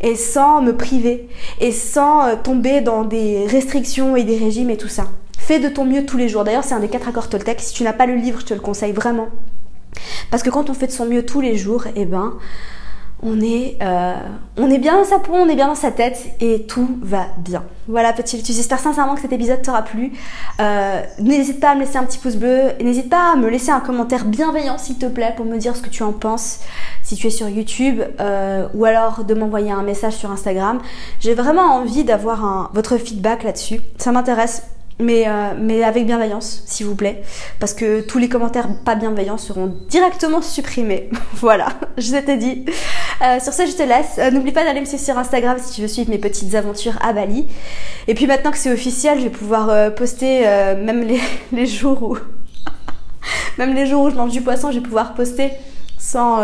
et 0.00 0.14
sans 0.14 0.62
me 0.62 0.76
priver 0.76 1.28
et 1.60 1.72
sans 1.72 2.26
euh, 2.26 2.36
tomber 2.36 2.80
dans 2.80 3.04
des 3.04 3.46
restrictions 3.46 4.16
et 4.16 4.22
des 4.22 4.38
régimes 4.38 4.70
et 4.70 4.76
tout 4.76 4.88
ça. 4.88 5.08
Fais 5.38 5.58
de 5.58 5.68
ton 5.68 5.84
mieux 5.84 6.06
tous 6.06 6.16
les 6.16 6.28
jours. 6.28 6.44
D'ailleurs, 6.44 6.64
c'est 6.64 6.74
un 6.74 6.80
des 6.80 6.88
quatre 6.88 7.08
accords 7.08 7.28
Toltec. 7.28 7.60
Si 7.60 7.74
tu 7.74 7.82
n'as 7.82 7.92
pas 7.92 8.06
le 8.06 8.14
livre, 8.14 8.40
je 8.40 8.46
te 8.46 8.54
le 8.54 8.60
conseille 8.60 8.92
vraiment. 8.92 9.28
Parce 10.30 10.42
que 10.42 10.50
quand 10.50 10.70
on 10.70 10.74
fait 10.74 10.86
de 10.86 10.92
son 10.92 11.06
mieux 11.06 11.24
tous 11.24 11.40
les 11.40 11.56
jours, 11.56 11.84
eh 11.96 12.04
ben, 12.04 12.34
on 13.22 13.40
est, 13.40 13.76
euh, 13.82 14.14
on 14.56 14.70
est 14.70 14.78
bien 14.78 14.96
dans 14.96 15.04
sa 15.04 15.18
peau, 15.18 15.32
on 15.34 15.48
est 15.48 15.54
bien 15.54 15.66
dans 15.66 15.74
sa 15.74 15.90
tête 15.90 16.18
et 16.40 16.62
tout 16.62 16.98
va 17.02 17.26
bien. 17.38 17.64
Voilà, 17.86 18.12
petit 18.12 18.42
J'espère 18.44 18.78
sincèrement 18.78 19.14
que 19.14 19.20
cet 19.20 19.32
épisode 19.32 19.60
t'aura 19.62 19.82
plu. 19.82 20.12
Euh, 20.60 21.02
n'hésite 21.18 21.60
pas 21.60 21.70
à 21.70 21.74
me 21.74 21.80
laisser 21.80 21.98
un 21.98 22.04
petit 22.04 22.18
pouce 22.18 22.36
bleu. 22.36 22.70
N'hésite 22.80 23.10
pas 23.10 23.32
à 23.32 23.36
me 23.36 23.48
laisser 23.48 23.70
un 23.70 23.80
commentaire 23.80 24.24
bienveillant, 24.24 24.78
s'il 24.78 24.96
te 24.96 25.06
plaît, 25.06 25.34
pour 25.36 25.44
me 25.44 25.58
dire 25.58 25.76
ce 25.76 25.82
que 25.82 25.90
tu 25.90 26.02
en 26.02 26.12
penses 26.12 26.60
si 27.02 27.16
tu 27.16 27.26
es 27.26 27.30
sur 27.30 27.48
YouTube 27.48 28.00
euh, 28.20 28.68
ou 28.74 28.84
alors 28.84 29.24
de 29.24 29.34
m'envoyer 29.34 29.70
un 29.70 29.82
message 29.82 30.14
sur 30.14 30.30
Instagram. 30.30 30.80
J'ai 31.18 31.34
vraiment 31.34 31.74
envie 31.74 32.04
d'avoir 32.04 32.70
votre 32.72 32.96
feedback 32.96 33.42
là-dessus. 33.42 33.80
Ça 33.98 34.12
m'intéresse 34.12 34.62
mais, 35.00 35.26
euh, 35.26 35.54
mais 35.58 35.82
avec 35.82 36.06
bienveillance, 36.06 36.62
s'il 36.66 36.86
vous 36.86 36.94
plaît, 36.94 37.22
parce 37.58 37.74
que 37.74 38.00
tous 38.00 38.18
les 38.18 38.28
commentaires 38.28 38.68
pas 38.84 38.94
bienveillants 38.94 39.38
seront 39.38 39.74
directement 39.88 40.42
supprimés. 40.42 41.10
voilà, 41.34 41.68
je 41.98 42.16
t'ai 42.16 42.36
dit. 42.36 42.64
Euh, 43.22 43.40
sur 43.40 43.52
ce, 43.52 43.66
je 43.66 43.72
te 43.72 43.82
laisse. 43.82 44.18
Euh, 44.18 44.30
n'oublie 44.30 44.52
pas 44.52 44.64
d'aller 44.64 44.80
me 44.80 44.84
suivre 44.84 45.02
sur 45.02 45.18
Instagram 45.18 45.56
si 45.60 45.74
tu 45.74 45.82
veux 45.82 45.88
suivre 45.88 46.10
mes 46.10 46.18
petites 46.18 46.54
aventures 46.54 46.98
à 47.02 47.12
Bali. 47.12 47.46
Et 48.08 48.14
puis 48.14 48.26
maintenant 48.26 48.50
que 48.50 48.58
c'est 48.58 48.72
officiel, 48.72 49.18
je 49.18 49.24
vais 49.24 49.30
pouvoir 49.30 49.94
poster 49.94 50.40
même 50.40 51.06
les, 51.52 51.66
jours 51.66 52.02
où... 52.02 52.18
même 53.58 53.74
les 53.74 53.86
jours 53.86 54.04
où 54.04 54.10
je 54.10 54.14
mange 54.14 54.32
du 54.32 54.42
poisson, 54.42 54.70
je 54.70 54.78
vais 54.78 54.84
pouvoir 54.84 55.14
poster 55.14 55.50
sans... 55.98 56.38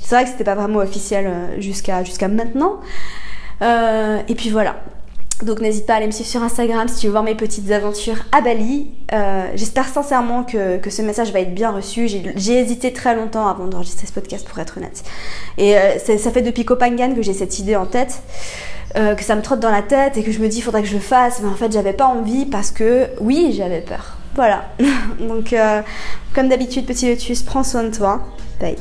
c'est 0.00 0.14
vrai 0.14 0.24
que 0.24 0.30
c'était 0.30 0.44
pas 0.44 0.54
vraiment 0.54 0.78
officiel 0.78 1.30
jusqu'à 1.58 2.28
maintenant. 2.28 2.80
et 3.60 4.34
puis 4.36 4.50
voilà. 4.50 4.76
Donc 5.44 5.60
n'hésite 5.60 5.86
pas 5.86 5.94
à 5.94 5.96
aller 5.96 6.06
me 6.06 6.10
suivre 6.10 6.28
sur 6.28 6.42
Instagram 6.42 6.88
si 6.88 7.00
tu 7.00 7.06
veux 7.06 7.12
voir 7.12 7.22
mes 7.22 7.34
petites 7.34 7.70
aventures 7.70 8.18
à 8.32 8.40
Bali. 8.40 8.88
Euh, 9.12 9.46
j'espère 9.54 9.86
sincèrement 9.88 10.44
que, 10.44 10.78
ce 10.88 11.02
message 11.02 11.32
va 11.32 11.40
être 11.40 11.54
bien 11.54 11.70
reçu. 11.70 12.08
J'ai 12.08 12.58
hésité 12.58 12.92
très 12.92 13.14
longtemps 13.14 13.46
avant 13.48 13.66
d'enregistrer 13.66 14.06
ce 14.06 14.12
podcast 14.12 14.46
pour 14.46 14.58
être 14.58 14.76
honnête. 14.76 15.02
Et 15.58 15.76
euh, 15.76 15.98
ça 15.98 16.30
fait 16.30 16.42
depuis 16.42 16.64
Copenhague 16.64 17.14
que 17.14 17.22
j'ai 17.22 17.32
cette 17.32 17.58
idée 17.58 17.76
en 17.76 17.86
tête, 17.86 18.22
euh, 18.96 19.14
que 19.14 19.22
ça 19.22 19.34
me 19.34 19.42
trotte 19.42 19.60
dans 19.60 19.70
la 19.70 19.82
tête 19.82 20.16
et 20.16 20.22
que 20.22 20.32
je 20.32 20.40
me 20.40 20.48
dis 20.48 20.60
faudrait 20.60 20.82
que 20.82 20.88
je 20.88 20.94
le 20.94 21.00
fasse. 21.00 21.40
Mais 21.42 21.48
en 21.48 21.54
fait 21.54 21.72
j'avais 21.72 21.94
pas 21.94 22.06
envie 22.06 22.46
parce 22.46 22.70
que 22.70 23.08
oui 23.20 23.54
j'avais 23.56 23.80
peur. 23.80 24.16
Voilà. 24.34 24.68
Donc 25.20 25.54
comme 26.34 26.48
d'habitude 26.48 26.86
petit 26.86 27.08
lotus, 27.08 27.42
prends 27.42 27.64
soin 27.64 27.84
de 27.84 27.94
toi. 27.94 28.20
Bye. 28.60 28.76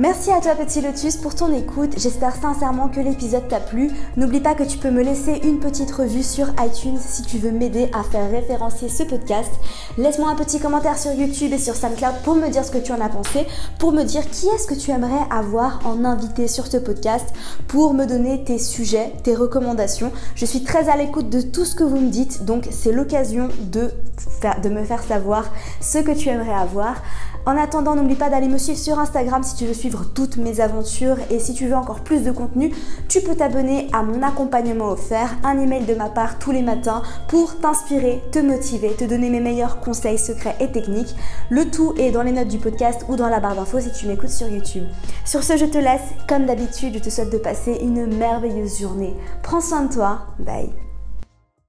Merci 0.00 0.30
à 0.30 0.40
toi 0.40 0.54
Petit 0.54 0.80
Lotus 0.80 1.18
pour 1.18 1.34
ton 1.34 1.54
écoute, 1.54 1.92
j'espère 1.98 2.34
sincèrement 2.34 2.88
que 2.88 3.00
l'épisode 3.00 3.46
t'a 3.48 3.60
plu. 3.60 3.90
N'oublie 4.16 4.40
pas 4.40 4.54
que 4.54 4.62
tu 4.62 4.78
peux 4.78 4.90
me 4.90 5.02
laisser 5.02 5.42
une 5.44 5.60
petite 5.60 5.90
revue 5.90 6.22
sur 6.22 6.46
iTunes 6.58 6.96
si 6.98 7.20
tu 7.20 7.36
veux 7.36 7.50
m'aider 7.50 7.90
à 7.92 8.02
faire 8.02 8.30
référencier 8.30 8.88
ce 8.88 9.02
podcast. 9.02 9.50
Laisse-moi 9.98 10.30
un 10.30 10.36
petit 10.36 10.58
commentaire 10.58 10.96
sur 10.96 11.12
YouTube 11.12 11.52
et 11.52 11.58
sur 11.58 11.76
SoundCloud 11.76 12.22
pour 12.24 12.34
me 12.34 12.48
dire 12.48 12.64
ce 12.64 12.70
que 12.70 12.78
tu 12.78 12.92
en 12.92 13.00
as 13.02 13.10
pensé, 13.10 13.46
pour 13.78 13.92
me 13.92 14.02
dire 14.04 14.22
qui 14.30 14.46
est-ce 14.46 14.66
que 14.66 14.74
tu 14.74 14.90
aimerais 14.90 15.26
avoir 15.28 15.80
en 15.84 16.02
invité 16.06 16.48
sur 16.48 16.66
ce 16.66 16.78
podcast, 16.78 17.26
pour 17.68 17.92
me 17.92 18.06
donner 18.06 18.42
tes 18.42 18.58
sujets, 18.58 19.12
tes 19.22 19.34
recommandations. 19.34 20.12
Je 20.34 20.46
suis 20.46 20.64
très 20.64 20.88
à 20.88 20.96
l'écoute 20.96 21.28
de 21.28 21.42
tout 21.42 21.66
ce 21.66 21.74
que 21.74 21.84
vous 21.84 22.00
me 22.00 22.08
dites, 22.08 22.46
donc 22.46 22.68
c'est 22.70 22.92
l'occasion 22.92 23.50
de, 23.70 23.90
de 24.62 24.68
me 24.70 24.82
faire 24.82 25.02
savoir 25.02 25.44
ce 25.82 25.98
que 25.98 26.12
tu 26.12 26.30
aimerais 26.30 26.54
avoir. 26.54 27.02
En 27.46 27.56
attendant, 27.56 27.94
n'oublie 27.94 28.14
pas 28.14 28.28
d'aller 28.28 28.48
me 28.48 28.58
suivre 28.58 28.78
sur 28.78 28.98
Instagram 28.98 29.42
si 29.42 29.56
tu 29.56 29.66
veux 29.66 29.74
suivre 29.74 30.04
toutes 30.14 30.36
mes 30.36 30.60
aventures 30.60 31.16
et 31.30 31.38
si 31.38 31.54
tu 31.54 31.66
veux 31.66 31.74
encore 31.74 32.00
plus 32.00 32.22
de 32.22 32.30
contenu, 32.30 32.72
tu 33.08 33.20
peux 33.20 33.34
t'abonner 33.34 33.88
à 33.92 34.02
mon 34.02 34.22
accompagnement 34.22 34.90
offert, 34.90 35.36
un 35.42 35.58
email 35.58 35.84
de 35.84 35.94
ma 35.94 36.08
part 36.08 36.38
tous 36.38 36.52
les 36.52 36.62
matins 36.62 37.02
pour 37.28 37.58
t'inspirer, 37.58 38.22
te 38.30 38.38
motiver, 38.38 38.94
te 38.94 39.04
donner 39.04 39.30
mes 39.30 39.40
meilleurs 39.40 39.80
conseils 39.80 40.18
secrets 40.18 40.56
et 40.60 40.70
techniques. 40.70 41.14
Le 41.48 41.70
tout 41.70 41.94
est 41.96 42.10
dans 42.10 42.22
les 42.22 42.32
notes 42.32 42.48
du 42.48 42.58
podcast 42.58 43.04
ou 43.08 43.16
dans 43.16 43.28
la 43.28 43.40
barre 43.40 43.54
d'infos 43.54 43.80
si 43.80 43.92
tu 43.92 44.06
m'écoutes 44.06 44.30
sur 44.30 44.48
YouTube. 44.48 44.84
Sur 45.24 45.42
ce, 45.42 45.56
je 45.56 45.66
te 45.66 45.78
laisse. 45.78 46.00
Comme 46.28 46.46
d'habitude, 46.46 46.94
je 46.94 46.98
te 46.98 47.10
souhaite 47.10 47.32
de 47.32 47.38
passer 47.38 47.78
une 47.80 48.06
merveilleuse 48.16 48.80
journée. 48.80 49.14
Prends 49.42 49.60
soin 49.60 49.82
de 49.82 49.92
toi. 49.92 50.20
Bye. 50.38 50.70